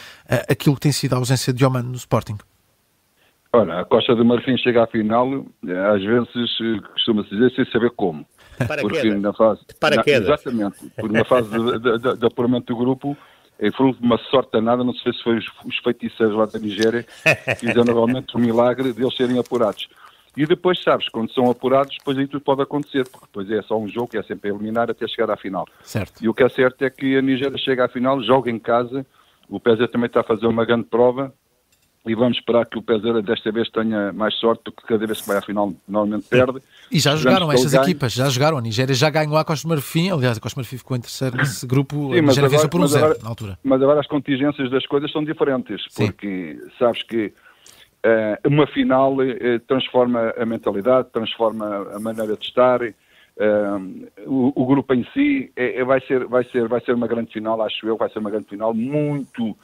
aquilo 0.51 0.75
que 0.75 0.81
tem 0.81 0.91
sido 0.91 1.15
a 1.15 1.19
ausência 1.19 1.53
de 1.53 1.61
Diomande 1.61 1.87
no 1.87 1.95
Sporting? 1.95 2.37
Olha, 3.53 3.79
a 3.79 3.85
Costa 3.85 4.13
do 4.17 4.25
Marfim 4.25 4.57
chega 4.59 4.83
à 4.83 4.87
final, 4.89 5.47
eh, 5.69 5.73
às 5.73 6.03
vezes 6.03 6.29
eh, 6.61 6.81
costuma-se 6.95 7.31
dizer 7.31 7.53
sem 7.55 7.65
saber 7.67 7.91
como. 7.93 8.27
Para 8.59 8.83
Porque 8.83 9.03
queda. 9.03 9.19
na 9.19 9.33
fase. 9.33 9.61
Para 9.79 9.97
na- 9.97 10.03
queda. 10.03 10.25
Exatamente. 10.27 10.77
Porque 10.97 11.17
na 11.17 11.25
fase 11.25 11.49
de, 11.49 11.79
de, 11.79 11.99
de, 11.99 12.17
de 12.17 12.27
apuramento 12.27 12.73
do 12.73 12.77
grupo, 12.77 13.17
eh, 13.59 13.71
foi 13.73 13.95
uma 14.01 14.19
sorte 14.31 14.53
danada, 14.53 14.85
não 14.85 14.95
sei 14.95 15.13
se 15.13 15.23
foi 15.23 15.39
os, 15.39 15.47
os 15.65 15.77
feiticeiros 15.79 16.37
lá 16.37 16.47
da 16.47 16.59
Nigéria 16.59 17.05
que 17.05 17.55
fizeram 17.67 17.93
realmente 17.93 18.37
o 18.37 18.39
milagre 18.39 18.93
de 18.93 19.03
eles 19.03 19.17
serem 19.17 19.39
apurados. 19.39 19.89
E 20.37 20.47
depois, 20.47 20.81
sabes, 20.83 21.09
quando 21.09 21.33
são 21.33 21.51
apurados, 21.51 21.97
depois 21.99 22.17
aí 22.17 22.27
tudo 22.27 22.43
pode 22.43 22.63
acontecer, 22.63 23.05
porque 23.09 23.27
depois 23.27 23.51
é 23.51 23.63
só 23.63 23.79
um 23.79 23.89
jogo 23.89 24.09
que 24.09 24.17
é 24.19 24.23
sempre 24.23 24.51
a 24.51 24.55
eliminar 24.55 24.91
até 24.91 25.07
chegar 25.09 25.31
à 25.31 25.37
final. 25.37 25.67
Certo. 25.83 26.23
E 26.23 26.29
o 26.29 26.35
que 26.35 26.43
é 26.45 26.49
certo 26.49 26.83
é 26.83 26.91
que 26.91 27.17
a 27.17 27.23
Nigéria 27.23 27.59
chega 27.59 27.85
à 27.85 27.89
final, 27.89 28.23
joga 28.23 28.51
em 28.51 28.59
casa, 28.59 29.05
o 29.49 29.59
Pézer 29.59 29.89
também 29.89 30.07
está 30.07 30.21
a 30.21 30.25
fazer 30.25 30.47
uma 30.47 30.65
grande 30.65 30.85
prova 30.85 31.35
e 32.07 32.15
vamos 32.15 32.39
esperar 32.39 32.65
que 32.65 32.79
o 32.79 32.83
Pézer 32.83 33.21
desta 33.23 33.51
vez 33.53 33.69
tenha 33.69 34.13
mais 34.13 34.35
sorte 34.37 34.63
do 34.65 34.73
que 34.73 34.83
cada 34.87 35.05
vez 35.05 35.21
que 35.21 35.27
vai 35.27 35.37
à 35.37 35.43
final 35.43 35.75
normalmente 35.87 36.27
perde. 36.29 36.61
E 36.91 36.99
já 37.01 37.15
jogaram 37.17 37.51
estas 37.53 37.75
equipas, 37.75 38.13
já 38.13 38.29
jogaram. 38.29 38.57
A 38.57 38.61
Nigéria 38.63 38.95
já 38.95 39.11
ganhou 39.11 39.37
a 39.37 39.45
Costa 39.45 39.67
do 39.67 39.71
Marfim, 39.75 40.11
aliás, 40.11 40.39
a 40.39 40.41
Costa 40.41 40.55
do 40.55 40.61
Marfim 40.63 40.79
ficou 40.79 40.97
em 40.97 41.01
terceiro 41.01 41.37
nesse 41.37 41.67
grupo, 41.67 42.13
a 42.13 42.15
Sim, 42.15 42.21
mas 42.23 42.29
Nigéria 42.37 42.49
venceu 42.49 42.69
por 42.69 42.81
um 42.81 42.87
zero 42.87 43.05
agora- 43.07 43.19
na 43.23 43.29
altura. 43.29 43.59
Mas 43.65 43.83
agora 43.83 44.01
as 44.01 44.07
contingências 44.07 44.71
das 44.71 44.87
coisas 44.87 45.11
são 45.11 45.25
diferentes, 45.25 45.85
Sim. 45.91 46.07
porque 46.07 46.59
sabes 46.79 47.03
que 47.03 47.35
uma 48.47 48.67
final 48.67 49.17
eh, 49.23 49.59
transforma 49.67 50.33
a 50.37 50.47
mentalidade, 50.47 51.09
transforma 51.13 51.89
a 51.95 52.01
maneira 52.01 52.37
de 52.37 52.45
estar. 52.45 52.81
eh, 52.83 52.95
o, 54.27 54.53
o 54.55 54.67
grupo 54.67 54.93
em 54.93 55.05
si 55.15 55.51
é- 55.57 55.81
é- 55.81 55.85
vai, 55.85 56.01
ser, 56.03 56.27
vai, 56.27 56.45
ser, 56.45 56.69
vai 56.69 56.81
ser 56.83 56.93
uma 56.95 57.07
grande 57.07 57.33
final, 57.33 57.61
acho 57.63 57.87
eu, 57.87 57.97
vai 57.97 58.11
ser 58.11 58.19
uma 58.19 58.31
grande 58.31 58.49
final, 58.49 58.75
muito, 58.75 59.57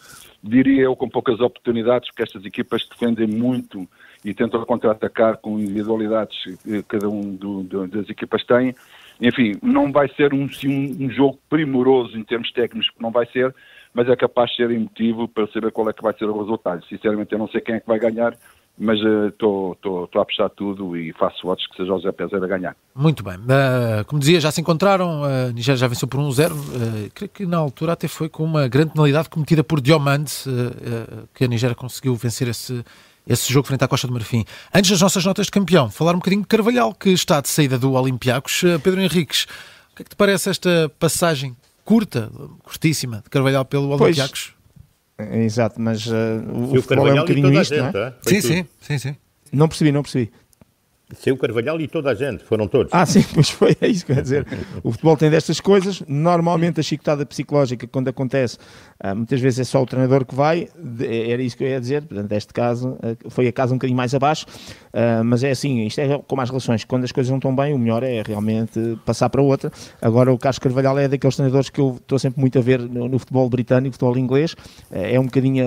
diria 0.43 0.83
eu, 0.83 0.97
com 0.97 1.09
poucas 1.09 1.41
oportunidades, 1.41 2.09
porque 2.09 2.23
estas 2.23 2.45
equipas 2.45 2.87
defendem 2.89 3.27
muito 3.27 3.87
e 4.25 4.33
tentam 4.33 4.65
contra-atacar 4.65 5.37
com 5.39 5.59
individualidades 5.59 6.37
que 6.63 6.83
cada 6.85 7.09
um 7.09 7.35
do- 7.35 7.63
do- 7.65 7.87
das 7.87 8.09
equipas 8.09 8.45
tem. 8.45 8.75
Enfim, 9.21 9.53
não 9.63 9.91
vai 9.93 10.09
ser 10.15 10.33
um, 10.35 10.47
um, 10.67 10.97
um 11.05 11.11
jogo 11.11 11.39
primoroso 11.49 12.19
em 12.19 12.25
termos 12.25 12.51
técnicos, 12.53 12.91
não 13.01 13.11
vai 13.11 13.27
ser, 13.27 13.55
mas 13.97 14.07
é 14.11 14.15
capaz 14.15 14.51
de 14.51 14.57
ser 14.57 14.71
emotivo 14.71 15.27
para 15.27 15.47
saber 15.47 15.73
qual 15.73 15.89
é 15.89 15.93
que 15.95 16.03
vai 16.03 16.13
ser 16.19 16.27
o 16.27 16.39
resultado. 16.39 16.85
Sinceramente, 16.87 17.33
eu 17.33 17.39
não 17.39 17.49
sei 17.49 17.63
quem 17.63 17.77
é 17.77 17.81
que 17.81 17.87
vai 17.87 17.99
ganhar, 17.99 18.37
mas 18.79 18.99
estou 19.01 19.75
a 20.15 20.21
apostar 20.21 20.51
tudo 20.51 20.95
e 20.95 21.15
faço 21.15 21.47
votos 21.47 21.67
que 21.67 21.77
seja 21.79 21.95
o 21.95 21.99
Zé 21.99 22.13
Pezer 22.13 22.45
a 22.45 22.47
ganhar. 22.47 22.77
Muito 22.95 23.25
bem. 23.25 23.37
Uh, 23.37 24.05
como 24.07 24.21
dizia, 24.21 24.39
já 24.39 24.53
se 24.53 24.61
encontraram. 24.61 25.25
A 25.25 25.51
Nigéria 25.51 25.79
já 25.79 25.89
venceu 25.89 26.07
por 26.07 26.21
1-0. 26.21 26.53
Uh, 26.53 27.11
creio 27.15 27.31
que 27.31 27.47
na 27.47 27.57
altura 27.57 27.93
até 27.93 28.07
foi 28.07 28.29
com 28.29 28.45
uma 28.45 28.69
grande 28.69 28.93
penalidade 28.93 29.31
cometida 29.31 29.65
por 29.65 29.81
Diomande 29.81 30.31
uh, 30.47 30.51
uh, 30.51 31.29
que 31.35 31.45
a 31.45 31.49
Nigéria 31.49 31.75
conseguiu 31.75 32.15
vencer 32.17 32.49
esse, 32.49 32.85
esse 33.27 33.51
jogo 33.51 33.67
frente 33.67 33.83
à 33.83 33.89
Costa 33.89 34.07
do 34.07 34.13
Marfim. 34.13 34.45
Antes 34.75 34.91
das 34.91 35.01
nossas 35.01 35.25
notas 35.25 35.47
de 35.47 35.53
campeão, 35.53 35.91
falar 35.91 36.13
um 36.13 36.19
bocadinho 36.19 36.43
de 36.43 36.49
Carvalhal, 36.49 36.93
que 36.93 37.09
está 37.09 37.41
de 37.41 37.49
saída 37.49 37.79
do 37.79 37.95
Olympiacos. 37.95 38.63
Uh, 38.63 38.79
Pedro 38.79 39.01
Henriques, 39.01 39.47
o 39.91 39.97
que 39.97 40.03
é 40.03 40.05
que 40.05 40.11
te 40.11 40.17
parece 40.17 40.51
esta 40.51 40.93
passagem 40.99 41.57
curta, 41.87 42.31
curtíssima, 42.65 43.23
de 43.23 43.31
Carvalhal 43.31 43.65
pelo. 43.65 43.89
Olympiacos? 43.89 44.55
É, 45.17 45.45
Exato, 45.45 45.81
mas 45.81 46.07
uh, 46.07 46.13
o, 46.53 46.69
Foi 46.69 46.79
o 46.79 46.83
futebol 46.83 47.09
é 47.09 47.13
um 47.13 47.17
e 47.17 47.21
bocadinho 47.21 47.61
isto, 47.63 47.75
não 47.75 47.85
gente, 47.87 47.97
é? 47.97 48.07
ah? 48.09 48.15
Foi 48.21 48.33
Sim, 48.35 48.41
sim, 48.43 48.67
sim, 48.81 48.99
sim. 48.99 49.17
Não 49.51 49.69
percebi, 49.69 49.93
não 49.93 50.03
percebi. 50.03 50.31
Saiu 51.15 51.37
o 51.37 51.39
Carvalhal 51.39 51.81
e 51.81 51.87
toda 51.87 52.11
a 52.11 52.15
gente, 52.15 52.43
foram 52.43 52.67
todos. 52.67 52.93
Ah, 52.93 53.07
sim, 53.07 53.25
pois 53.33 53.49
foi, 53.49 53.77
é 53.81 53.87
isso 53.87 54.05
que 54.05 54.11
eu 54.11 54.17
ia 54.17 54.23
dizer. 54.23 54.45
O 54.83 54.91
futebol 54.91 55.17
tem 55.17 55.31
destas 55.31 55.61
coisas. 55.61 56.03
Normalmente 56.09 56.81
a 56.81 56.83
chicotada 56.83 57.25
psicológica, 57.25 57.87
quando 57.87 58.09
acontece, 58.09 58.59
ah, 58.99 59.15
muitas 59.15 59.41
vezes 59.41 59.61
é 59.61 59.65
só 59.65 59.81
o 59.81 59.87
treinador 59.87 60.25
que 60.27 60.35
vai. 60.35 60.69
De- 60.77 61.31
Era 61.31 61.41
isso 61.41 61.57
que 61.57 61.63
eu 61.63 61.69
ia 61.69 61.81
dizer. 61.81 62.03
Portanto, 62.03 62.29
neste 62.29 62.53
caso, 62.53 62.99
ah, 63.01 63.15
foi 63.31 63.47
a 63.47 63.53
casa 63.53 63.73
um 63.73 63.77
bocadinho 63.77 63.97
mais 63.97 64.15
abaixo. 64.17 64.47
Ah, 64.93 65.23
mas 65.23 65.45
é 65.45 65.53
assim, 65.53 65.87
isto 65.87 66.01
é 66.01 66.19
como 66.27 66.43
as 66.43 66.49
relações. 66.51 66.83
Quando 66.85 67.05
as 67.05 67.13
coisas 67.13 67.31
não 67.31 67.39
estão 67.39 67.55
bem, 67.55 67.73
o 67.73 67.79
melhor 67.79 68.03
é 68.03 68.25
realmente 68.27 68.99
passar 69.05 69.31
para 69.31 69.41
outra. 69.41 69.71
Agora, 70.03 70.33
o 70.33 70.39
Carlos 70.39 70.59
Carvalhal 70.59 70.99
é 70.99 71.07
daqueles 71.07 71.37
treinadores 71.37 71.71
que 71.71 71.81
eu 71.81 71.99
estou 72.01 72.19
sempre 72.19 72.41
muito 72.41 72.59
a 72.59 72.63
ver 72.63 72.81
no, 72.81 73.17
futebol 73.17 73.49
britânico, 73.49 73.93
futebol 73.93 74.19
inglês. 74.19 74.57
Ah, 74.91 74.99
É 74.99 75.21
um 75.21 75.27
bocadinho, 75.27 75.65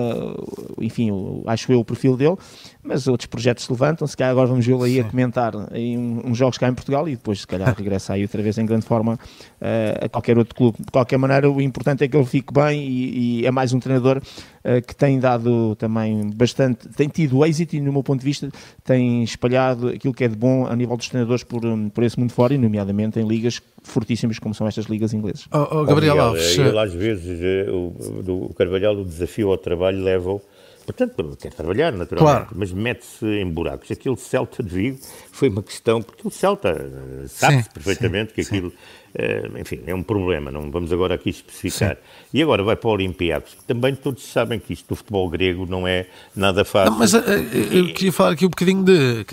enfim, 0.78 1.08
acho 1.46 1.72
eu 1.72 1.80
o 1.80 1.84
perfil 1.84 2.14
dele. 2.14 2.36
Mas 2.82 3.06
outros 3.08 3.26
projetos 3.26 3.64
se 3.64 3.72
levantam. 3.72 4.06
Se 4.06 4.14
calhar 4.16 4.32
agora 4.32 4.46
vamos 4.48 4.66
vê-lo 4.66 4.82
aí 4.82 5.00
a 5.00 5.04
comentar 5.04 5.29
em 5.72 5.96
um- 5.98 6.22
uns 6.26 6.36
jogos 6.38 6.58
cá 6.58 6.68
em 6.68 6.74
Portugal 6.74 7.08
e 7.08 7.12
depois, 7.12 7.40
se 7.40 7.46
calhar, 7.46 7.74
regressa 7.76 8.14
aí 8.14 8.22
outra 8.22 8.42
vez 8.42 8.56
em 8.58 8.66
grande 8.66 8.84
forma 8.86 9.18
eh, 9.60 9.98
a 10.02 10.08
qualquer 10.08 10.36
outro 10.38 10.54
clube. 10.54 10.78
De 10.78 10.90
qualquer 10.90 11.18
maneira, 11.18 11.50
o 11.50 11.60
importante 11.60 12.04
é 12.04 12.08
que 12.08 12.16
ele 12.16 12.26
fique 12.26 12.52
bem 12.52 12.82
e, 12.82 13.40
e 13.42 13.46
é 13.46 13.50
mais 13.50 13.72
um 13.72 13.78
treinador 13.80 14.20
eh, 14.64 14.80
que 14.80 14.94
tem 14.94 15.18
dado 15.20 15.74
também 15.76 16.30
bastante, 16.34 16.88
tem 16.90 17.08
tido 17.08 17.44
êxito 17.44 17.76
e, 17.76 17.80
no 17.80 17.92
meu 17.92 18.02
ponto 18.02 18.20
de 18.20 18.26
vista, 18.26 18.48
tem 18.84 19.22
espalhado 19.22 19.88
aquilo 19.88 20.12
que 20.14 20.24
é 20.24 20.28
de 20.28 20.36
bom 20.36 20.66
a 20.66 20.74
nível 20.76 20.96
dos 20.96 21.08
treinadores 21.08 21.44
por, 21.44 21.64
hum, 21.64 21.88
por 21.88 22.04
esse 22.04 22.18
mundo 22.18 22.32
fora 22.32 22.54
e, 22.54 22.58
nomeadamente, 22.58 23.18
em 23.20 23.26
ligas 23.26 23.60
fortíssimas 23.82 24.38
como 24.38 24.54
são 24.54 24.66
estas 24.66 24.86
ligas 24.86 25.12
inglesas. 25.12 25.46
Oh, 25.52 25.66
oh, 25.80 25.84
Gabriel 25.84 26.20
Alves, 26.20 26.58
Ele, 26.58 26.78
às 26.78 26.92
vezes, 26.92 27.40
eh, 27.42 27.70
o, 27.70 28.46
o 28.46 28.54
Carvalhal, 28.54 28.94
o 28.96 29.04
desafio 29.04 29.50
ao 29.50 29.58
trabalho 29.58 30.02
leva-o. 30.02 30.40
Portanto, 30.86 31.36
quer 31.40 31.52
trabalhar, 31.52 31.92
naturalmente, 31.92 32.36
Claro. 32.46 32.48
mas 32.54 32.72
mete-se 32.72 33.24
em 33.26 33.48
buracos. 33.48 33.90
Aquele 33.90 34.16
Celta 34.16 34.62
de 34.62 34.68
Vigo 34.74 34.98
foi 35.30 35.48
uma 35.48 35.62
questão, 35.62 36.02
porque 36.02 36.26
o 36.26 36.30
Celta 36.30 36.68
eh, 36.70 37.26
sabe-se 37.28 37.62
Sim, 37.64 37.70
perfeitamente 37.74 38.30
sim, 38.30 38.34
que 38.34 38.44
sim. 38.44 38.56
aquilo, 38.56 38.72
eh, 39.14 39.48
enfim, 39.58 39.80
é 39.86 39.94
um 39.94 40.02
problema, 40.02 40.50
não 40.50 40.70
vamos 40.70 40.92
agora 40.92 41.14
aqui 41.14 41.30
especificar. 41.30 41.96
E 42.34 42.42
agora 42.42 42.62
vai 42.62 42.76
para 42.76 42.88
o 42.88 42.92
Olympiacos, 42.92 43.54
que 43.54 43.64
também 43.64 43.94
todos 43.94 44.24
sabem 44.24 44.58
que 44.58 44.72
isto 44.72 44.88
do 44.88 44.96
futebol 44.96 45.28
grego 45.28 45.66
não 45.66 45.86
é 45.86 46.06
nada 46.34 46.64
fácil. 46.64 46.92
Não, 46.92 46.98
mas 46.98 47.14
eh, 47.14 47.20
eu 47.72 47.92
queria 47.94 48.12
falar 48.12 48.32
aqui 48.32 48.46
um 48.46 48.50
bocadinho 48.50 48.82
de. 48.84 49.24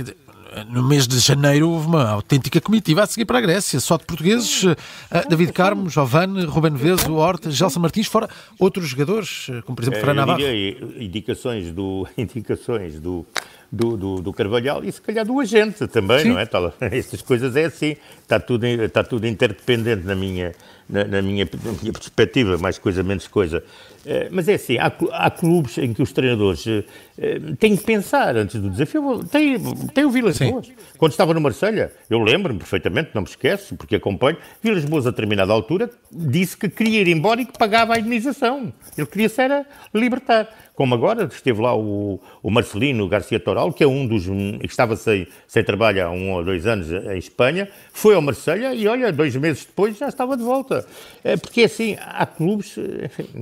No 0.65 0.83
mês 0.83 1.07
de 1.07 1.19
janeiro 1.19 1.69
houve 1.69 1.87
uma 1.87 2.09
autêntica 2.09 2.59
comitiva 2.61 3.03
a 3.03 3.07
seguir 3.07 3.25
para 3.25 3.37
a 3.37 3.41
Grécia, 3.41 3.79
só 3.79 3.97
de 3.97 4.05
portugueses, 4.05 4.63
eh, 5.11 5.23
David 5.29 5.51
Carmo, 5.53 5.89
Giovanni, 5.89 6.45
Ruben 6.45 6.73
Veso, 6.75 7.13
Horta, 7.15 7.49
Gelson 7.51 7.79
Martins, 7.79 8.07
fora 8.07 8.29
outros 8.59 8.87
jogadores, 8.89 9.47
eh, 9.49 9.61
como 9.61 9.75
por 9.75 9.83
exemplo 9.83 9.99
Eh, 9.99 10.01
Fran 10.01 10.11
eu 10.11 10.15
Navarro. 10.15 10.37
diria 10.39 10.77
indicações 10.99 11.71
do, 11.71 12.07
indicações 12.17 12.99
do, 12.99 13.25
do, 13.71 13.97
do, 13.97 14.21
do 14.21 14.33
Carvalhal 14.33 14.83
e 14.83 14.91
se 14.91 15.01
calhar 15.01 15.25
do 15.25 15.39
agente 15.39 15.87
também, 15.87 16.19
Sim. 16.19 16.29
não 16.29 16.39
é? 16.39 16.45
Tal, 16.45 16.73
estas 16.81 17.21
coisas 17.21 17.55
é 17.55 17.65
assim, 17.65 17.95
está 18.21 18.39
tudo, 18.39 18.65
está 18.65 19.03
tudo 19.03 19.25
interdependente 19.27 20.05
na 20.05 20.15
minha, 20.15 20.53
na, 20.89 21.03
na 21.03 21.21
minha, 21.21 21.47
na 21.63 21.71
minha 21.73 21.93
perspectiva, 21.93 22.57
mais 22.57 22.77
coisa, 22.77 23.03
menos 23.03 23.27
coisa. 23.27 23.63
Eh, 24.05 24.29
Mas 24.31 24.47
é 24.47 24.53
assim, 24.53 24.77
há, 24.77 24.91
há 25.11 25.29
clubes 25.29 25.77
em 25.77 25.93
que 25.93 26.01
os 26.01 26.13
treinadores 26.13 26.65
eh, 26.65 26.83
eh, 27.17 27.39
têm 27.59 27.75
que 27.75 27.83
pensar 27.83 28.37
antes 28.37 28.59
do 28.61 28.69
desafio. 28.69 29.23
Tem, 29.25 29.57
tem 29.93 30.05
o 30.05 30.09
Vilas 30.09 30.37
Sim. 30.37 30.51
Boas. 30.51 30.71
Quando 30.97 31.11
estava 31.11 31.33
no 31.33 31.41
Marselha, 31.41 31.91
eu 32.09 32.19
lembro-me 32.19 32.57
perfeitamente, 32.57 33.09
não 33.13 33.21
me 33.21 33.27
esqueço, 33.27 33.75
porque 33.75 33.97
acompanho, 33.97 34.37
Vilas 34.63 34.85
Boas 34.85 35.05
a 35.05 35.09
determinada 35.09 35.51
altura 35.51 35.89
disse 36.09 36.55
que 36.55 36.69
queria 36.69 37.01
ir 37.01 37.07
embora 37.09 37.41
e 37.41 37.45
que 37.45 37.57
pagava 37.57 37.95
a 37.95 37.99
indenização. 37.99 38.71
Ele 38.97 39.07
queria 39.07 39.27
se 39.27 39.41
era 39.41 39.65
libertar. 39.93 40.47
Como 40.73 40.93
agora 40.93 41.25
esteve 41.25 41.59
lá 41.59 41.75
o, 41.75 42.21
o 42.41 42.51
Marcelino 42.51 43.07
Garcia 43.09 43.39
Toral, 43.39 43.73
que 43.73 43.83
é 43.83 43.87
um 43.87 44.05
dos 44.05 44.25
que 44.25 44.67
estava 44.67 44.95
sem, 44.95 45.27
sem 45.47 45.63
trabalho 45.63 46.05
há 46.05 46.11
um 46.11 46.33
ou 46.33 46.43
dois 46.43 46.67
anos 46.67 46.91
em 46.91 47.17
Espanha, 47.17 47.67
foi 47.91 48.13
ao 48.13 48.21
Marselha 48.21 48.75
e 48.75 48.87
olha, 48.87 49.11
dois 49.11 49.35
meses 49.35 49.65
depois 49.65 49.97
já 49.97 50.07
estava 50.07 50.37
de 50.37 50.43
volta. 50.43 50.76
É, 51.23 51.37
porque 51.37 51.63
assim, 51.63 51.97
há 51.99 52.25
clubes 52.25 52.75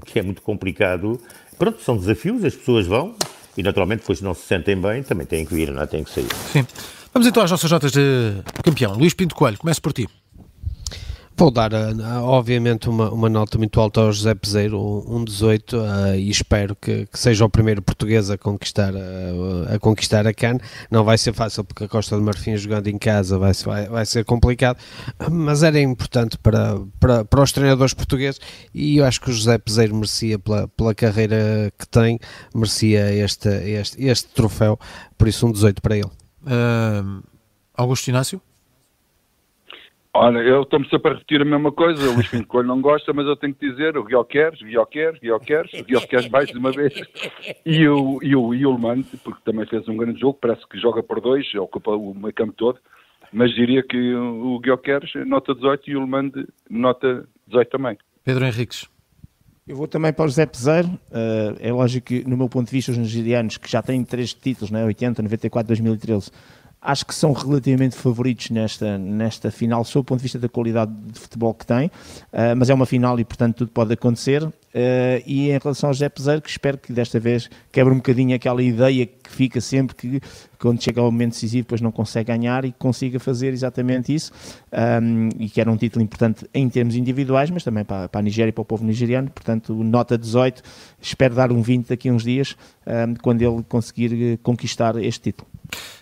que 0.06 0.19
é 0.19 0.21
muito 0.21 0.41
complicado. 0.41 1.19
Pronto, 1.58 1.82
são 1.82 1.98
desafios, 1.98 2.43
as 2.43 2.56
pessoas 2.56 2.86
vão 2.86 3.15
e 3.58 3.63
naturalmente 3.63 4.02
depois 4.02 4.21
não 4.21 4.34
se 4.34 4.41
sentem 4.41 4.80
bem, 4.80 5.04
também 5.04 5.26
têm 5.26 5.45
que 5.45 5.56
ir, 5.56 5.71
não 5.71 5.82
é? 5.82 5.88
têm 5.88 6.04
que 6.04 6.10
sair. 6.10 6.28
Sim. 6.52 6.65
Vamos 7.13 7.28
então 7.28 7.41
às 7.41 7.50
nossas 7.50 7.71
notas 7.71 7.91
de 7.91 8.34
campeão. 8.62 8.93
Luís 8.93 9.13
Pinto 9.13 9.36
Coelho, 9.36 9.58
começo 9.58 9.82
por 9.82 9.93
ti. 9.93 10.08
Vou 11.38 11.52
dar, 11.52 11.74
eh, 11.74 11.91
obviamente, 12.21 12.88
uma, 12.88 13.12
uma 13.12 13.28
nota 13.28 13.58
muito 13.58 13.78
alta 13.82 14.00
ao 14.00 14.12
José 14.13 14.34
Peseiro, 14.34 15.04
um 15.06 15.26
18, 15.26 15.78
uh, 15.78 16.15
e 16.15 16.30
espero 16.30 16.78
que, 16.78 17.06
que, 17.08 17.19
seja 17.19 17.43
o 17.43 17.50
primeiro 17.50 17.82
português 17.82 18.30
a 18.30 18.38
conquistar, 18.38 18.93
uh, 18.93 19.76
a 19.76 19.78
conquistar 19.78 20.26
a 20.26 20.34
CAN. 20.34 20.60
Não 20.89 21.04
vai 21.04 21.17
ser 21.17 21.34
fácil 21.34 21.65
porque 21.65 21.84
a 21.84 21.88
Costa 21.89 22.15
do 22.15 22.21
Marfim 22.21 22.56
jogando 22.56 22.88
em 22.88 22.98
casa 22.98 23.38
vai, 23.38 23.52
vai, 23.52 23.86
vai 23.89 24.06
ser 24.06 24.24
complicado, 24.24 24.78
mas 25.30 25.62
era 25.62 25.78
importante 25.78 26.38
para, 26.38 26.80
para, 27.02 27.26
para 27.26 27.43
os 27.43 27.52
treinadores 27.52 27.93
portugueses 27.93 28.39
e 28.74 28.98
eu 28.98 29.06
acho 29.06 29.19
que 29.19 29.30
o 29.30 29.34
José 29.34 29.58
Peseiro 29.58 29.93
merecia, 29.93 30.39
pela, 30.39 30.69
pela 30.69 30.95
carreira 30.95 31.69
que 31.78 31.86
tem, 31.86 32.17
merecia 32.54 33.13
este, 33.13 33.50
este, 33.50 34.02
este 34.06 34.30
troféu, 34.30 34.80
por 35.17 35.28
isso 35.28 35.45
um 35.45 35.52
18 35.52 35.82
para 35.82 35.98
ele. 35.98 36.12
Uh, 36.45 37.21
Augusto 37.76 38.08
Inácio? 38.08 38.41
Olha, 40.17 40.39
eu 40.39 40.62
estou-me 40.62 40.89
sempre 40.89 41.12
a 41.12 41.13
repetir 41.15 41.41
a 41.41 41.45
mesma 41.45 41.73
coisa. 41.73 42.10
O 42.10 42.13
Luís 42.13 42.30
Pinto 42.30 42.47
Coelho 42.47 42.69
não 42.69 42.80
gosta, 42.80 43.12
mas 43.12 43.28
eu 43.28 43.36
tenho 43.36 43.54
que 43.54 43.69
dizer: 43.69 43.97
o 43.97 44.04
Guilherme, 44.06 44.58
Guilherme, 44.60 45.19
Guilherme, 45.19 45.19
o 45.19 45.84
Guilherme 45.86 46.30
mais 46.30 46.47
de 46.47 46.58
uma 46.58 46.71
vez. 46.71 46.93
E 47.65 47.86
o, 47.86 48.19
e 48.23 48.34
o 48.34 48.54
Yulman, 48.54 49.04
porque 49.21 49.41
também 49.43 49.65
fez 49.65 49.86
um 49.89 49.97
grande 49.97 50.21
jogo, 50.21 50.39
parece 50.41 50.65
que 50.69 50.80
joga 50.80 51.04
por 51.04 51.19
dois, 51.19 51.54
ocupa 51.56 51.91
o 51.91 52.13
meio 52.13 52.34
campo 52.34 52.54
todo. 52.54 52.80
Mas 53.34 53.54
diria 53.54 53.84
que 53.84 54.15
o 54.15 54.58
Guilherme, 54.60 55.30
nota 55.30 55.54
18 55.54 55.89
e 55.89 55.95
o 55.95 55.99
Yulman, 55.99 56.32
nota 56.69 57.28
18 57.47 57.69
também. 57.69 57.97
Pedro 58.23 58.45
Henriques. 58.45 58.88
Eu 59.67 59.75
vou 59.75 59.88
também 59.88 60.13
para 60.13 60.25
o 60.25 60.28
José 60.28 60.45
Peseiro. 60.45 60.88
Uh, 61.10 61.58
é 61.60 61.73
lógico 61.73 62.08
que, 62.08 62.23
no 62.23 62.38
meu 62.38 62.47
ponto 62.47 62.67
de 62.67 62.71
vista, 62.71 62.91
os 62.91 62.97
nigerianos, 62.99 63.58
que 63.58 63.69
já 63.69 63.82
têm 63.82 64.06
três 64.06 64.32
títulos, 64.32 64.69
né, 64.69 64.86
80, 64.86 65.23
94, 65.23 65.67
2013, 65.67 66.32
acho 66.86 67.06
que 67.06 67.15
são 67.15 67.34
relativamente 67.34 67.95
favoritos 67.95 68.52
nesta, 68.52 68.98
nesta 68.98 69.50
final, 69.50 69.84
sob 69.84 70.02
o 70.02 70.04
ponto 70.04 70.19
de 70.19 70.24
vista 70.24 70.38
da 70.38 70.48
qualidade 70.48 70.91
de 71.12 71.19
futebol 71.19 71.54
que 71.54 71.65
têm, 71.65 71.88
uh, 71.88 72.56
mas 72.56 72.69
é 72.69 72.74
uma 72.74 72.86
final 72.86 73.19
e, 73.19 73.26
portanto, 73.26 73.58
tudo 73.58 73.71
pode 73.71 73.93
acontecer. 73.93 74.43
Uh, 74.43 75.24
e 75.26 75.50
em 75.50 75.58
relação 75.58 75.89
ao 75.89 75.93
José 75.93 76.10
Peseiro, 76.10 76.41
que 76.41 76.50
espero 76.50 76.78
que 76.78 76.91
desta 76.93 77.19
vez 77.19 77.50
quebre 77.71 77.93
um 77.93 77.98
bocadinho 77.98 78.36
aquela 78.36 78.62
ideia 78.62 79.06
que 79.06 79.32
fica 79.32 79.60
sempre 79.62 79.95
que, 79.95 80.21
quando 80.60 80.84
chega 80.84 81.02
ao 81.02 81.12
momento 81.12 81.32
decisivo, 81.32 81.63
depois 81.63 81.82
não 81.82 81.91
consegue 81.91 82.28
ganhar 82.28 82.65
e 82.65 82.74
consiga 82.74 83.19
fazer 83.19 83.54
exatamente 83.54 84.13
isso. 84.13 84.32
Um, 84.71 85.30
e 85.39 85.50
que 85.50 85.60
era 85.62 85.71
um 85.71 85.78
título 85.78 86.04
importante 86.04 86.45
em 86.54 86.69
termos 86.69 86.95
individuais, 86.95 87.50
mas 87.50 87.63
também 87.63 87.86
para, 87.86 88.10
para 88.10 88.19
a 88.19 88.24
Nigéria 88.24 88.50
e 88.50 88.54
para 88.54 88.62
o 88.62 88.65
povo 88.65 88.84
nigeriano. 88.84 89.30
Portanto, 89.30 89.74
nota 89.74 90.17
18, 90.17 90.62
espero 91.02 91.34
dar 91.34 91.52
um 91.52 91.62
20 91.62 91.88
daqui 91.88 92.10
a 92.10 92.13
uns 92.13 92.24
dias, 92.24 92.56
um, 92.86 93.15
quando 93.15 93.41
ele 93.41 93.63
conseguir 93.63 94.34
eh, 94.34 94.38
conquistar 94.43 94.98
este 94.98 95.32
título. 95.32 95.55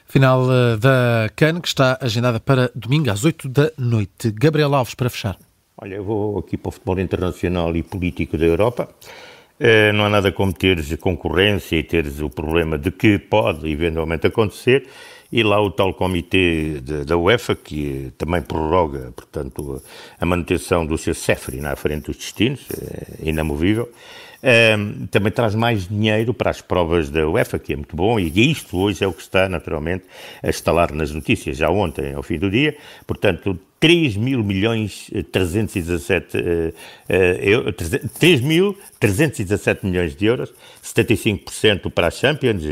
Final 0.06 0.44
uh, 0.44 0.78
da 0.78 1.30
CAN, 1.36 1.60
que 1.60 1.68
está 1.68 1.98
agendada 2.00 2.40
para 2.40 2.70
domingo 2.76 3.10
às 3.10 3.26
8 3.26 3.50
da 3.50 3.72
noite. 3.78 4.32
Gabriel 4.32 4.74
Alves, 4.76 4.94
para 4.94 5.10
fechar. 5.10 5.38
Olha, 5.76 5.96
eu 5.96 6.04
vou 6.04 6.38
aqui 6.38 6.56
para 6.56 6.70
o 6.70 6.72
futebol 6.72 7.00
internacional 7.00 7.76
e 7.76 7.82
político 7.82 8.38
da 8.38 8.46
Europa. 8.46 8.90
Uh, 9.60 9.94
não 9.94 10.06
há 10.06 10.10
nada 10.10 10.32
como 10.32 10.54
teres 10.54 10.96
concorrência 10.98 11.76
e 11.76 11.84
teres 11.84 12.20
o 12.20 12.30
problema 12.30 12.78
de 12.78 12.92
que 12.92 13.18
pode 13.18 13.68
eventualmente 13.70 14.28
acontecer. 14.28 14.88
E 15.36 15.42
lá 15.42 15.60
o 15.60 15.72
tal 15.72 15.96
comitê 15.96 16.80
de, 16.80 17.06
da 17.06 17.18
UEFA, 17.18 17.56
que 17.56 18.14
também 18.20 18.40
prorroga, 18.40 19.12
portanto, 19.16 19.82
a 20.20 20.26
manutenção 20.28 20.86
do 20.86 20.96
seu 20.96 21.16
Sefri 21.16 21.60
na 21.60 21.76
frente 21.76 22.06
dos 22.06 22.18
destinos, 22.18 22.68
é 22.72 23.28
inamovível. 23.28 23.90
Um, 24.44 25.08
também 25.08 25.32
traz 25.32 25.56
mais 25.56 25.88
dinheiro 25.88 26.36
para 26.36 26.52
as 26.52 26.62
provas 26.62 27.10
da 27.10 27.28
UEFA, 27.28 27.58
que 27.58 27.74
é 27.74 27.76
muito 27.76 27.96
bom, 27.96 28.20
e 28.20 28.52
isto 28.52 28.78
hoje 28.78 29.04
é 29.04 29.08
o 29.08 29.14
que 29.14 29.24
está, 29.24 29.50
naturalmente, 29.50 30.04
a 30.44 30.50
instalar 30.50 30.94
nas 30.94 31.12
notícias, 31.12 31.58
já 31.58 31.68
ontem, 31.68 32.14
ao 32.14 32.22
fim 32.22 32.38
do 32.38 32.52
dia. 32.52 32.78
Portanto, 33.08 33.58
3 33.84 34.16
mil 34.16 34.42
milhões 34.46 35.12
317 35.34 36.38
uh, 36.38 36.74
uh, 37.68 38.10
3 38.18 38.40
mil 38.40 38.78
317 38.98 39.86
milhões 39.86 40.16
de 40.16 40.26
euros, 40.26 40.54
75% 40.82 41.92
para 41.92 42.08
a 42.08 42.10
Champions, 42.12 42.64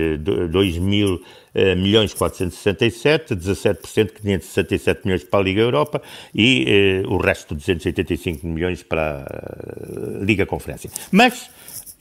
2 0.49 0.77
mil 0.77 1.15
uh, 1.15 1.75
milhões 1.75 2.13
467, 2.13 3.35
17% 3.35 4.21
567 4.21 5.01
milhões 5.03 5.25
para 5.25 5.41
a 5.41 5.43
Liga 5.43 5.59
Europa 5.59 6.01
e 6.33 7.03
o 7.05 7.17
resto 7.17 7.55
285 7.55 8.47
milhões 8.47 8.81
para 8.81 9.25
a 9.25 10.23
Liga 10.23 10.45
Conferência. 10.45 10.89
Mas 11.11 11.49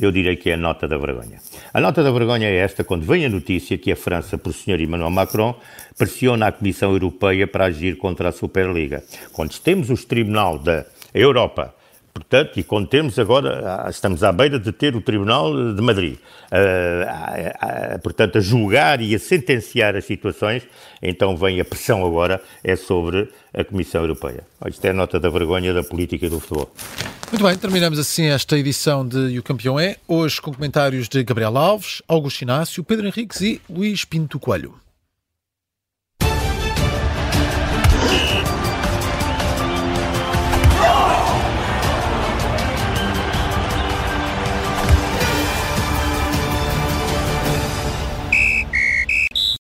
eu 0.01 0.11
direi 0.11 0.37
que 0.37 0.51
é 0.51 0.55
a 0.55 0.57
nota 0.57 0.89
da 0.89 0.97
vergonha. 0.97 1.39
A 1.73 1.81
nota 1.81 2.03
da 2.03 2.11
vergonha 2.11 2.49
é 2.49 2.57
esta, 2.57 2.83
quando 2.83 3.05
vem 3.05 3.25
a 3.25 3.29
notícia 3.29 3.77
que 3.77 3.93
a 3.93 3.97
França, 3.97 4.39
por 4.39 4.53
Sr. 4.53 4.81
Emmanuel 4.81 5.11
Macron, 5.11 5.55
pressiona 5.97 6.47
a 6.47 6.53
Comissão 6.53 6.93
Europeia 6.93 7.47
para 7.47 7.67
agir 7.67 7.97
contra 7.97 8.31
a 8.31 8.33
Superliga. 8.33 9.03
Quando 9.33 9.59
temos 9.59 9.91
o 9.91 10.07
Tribunal 10.07 10.59
da 10.59 10.87
Europa 11.13 11.75
Portanto, 12.13 12.59
e 12.59 12.65
quando 12.65 12.89
temos 12.89 13.19
agora, 13.19 13.85
ah, 13.87 13.91
estamos 13.91 14.25
à 14.25 14.33
beira 14.33 14.59
de 14.59 14.73
ter 14.73 14.97
o 14.97 15.01
Tribunal 15.01 15.75
de 15.75 15.81
Madrid, 15.81 16.17
uh, 16.17 17.97
uh, 17.97 17.99
portanto, 18.01 18.39
a 18.39 18.41
julgar 18.41 19.01
e 19.01 19.15
a 19.15 19.19
sentenciar 19.19 19.95
as 19.97 20.05
situações, 20.05 20.63
então 21.01 21.37
vem 21.37 21.61
a 21.61 21.65
pressão 21.65 22.05
agora, 22.05 22.43
é 22.65 22.75
sobre 22.75 23.29
a 23.55 23.65
Comissão 23.65 24.03
Europeia. 24.03 24.45
Isto 24.67 24.85
é 24.85 24.91
a 24.91 24.93
nota 24.95 25.21
da 25.21 25.29
vergonha 25.29 25.73
da 25.73 25.83
política 25.83 26.29
do 26.29 26.41
futebol. 26.41 26.73
Muito 27.31 27.45
bem, 27.45 27.57
terminamos 27.57 27.99
assim 27.99 28.25
esta 28.25 28.59
edição 28.59 29.07
de 29.07 29.29
E 29.29 29.39
o 29.39 29.43
Campeão 29.43 29.79
é, 29.79 29.97
hoje 30.09 30.41
com 30.41 30.53
comentários 30.53 31.09
de 31.09 31.23
Gabriel 31.23 31.57
Alves, 31.57 32.03
Augusto 32.09 32.43
Inácio, 32.43 32.83
Pedro 32.83 33.07
Henriques 33.07 33.41
e 33.41 33.61
Luís 33.71 34.05
Pinto 34.05 34.39
Coelho. 34.41 34.75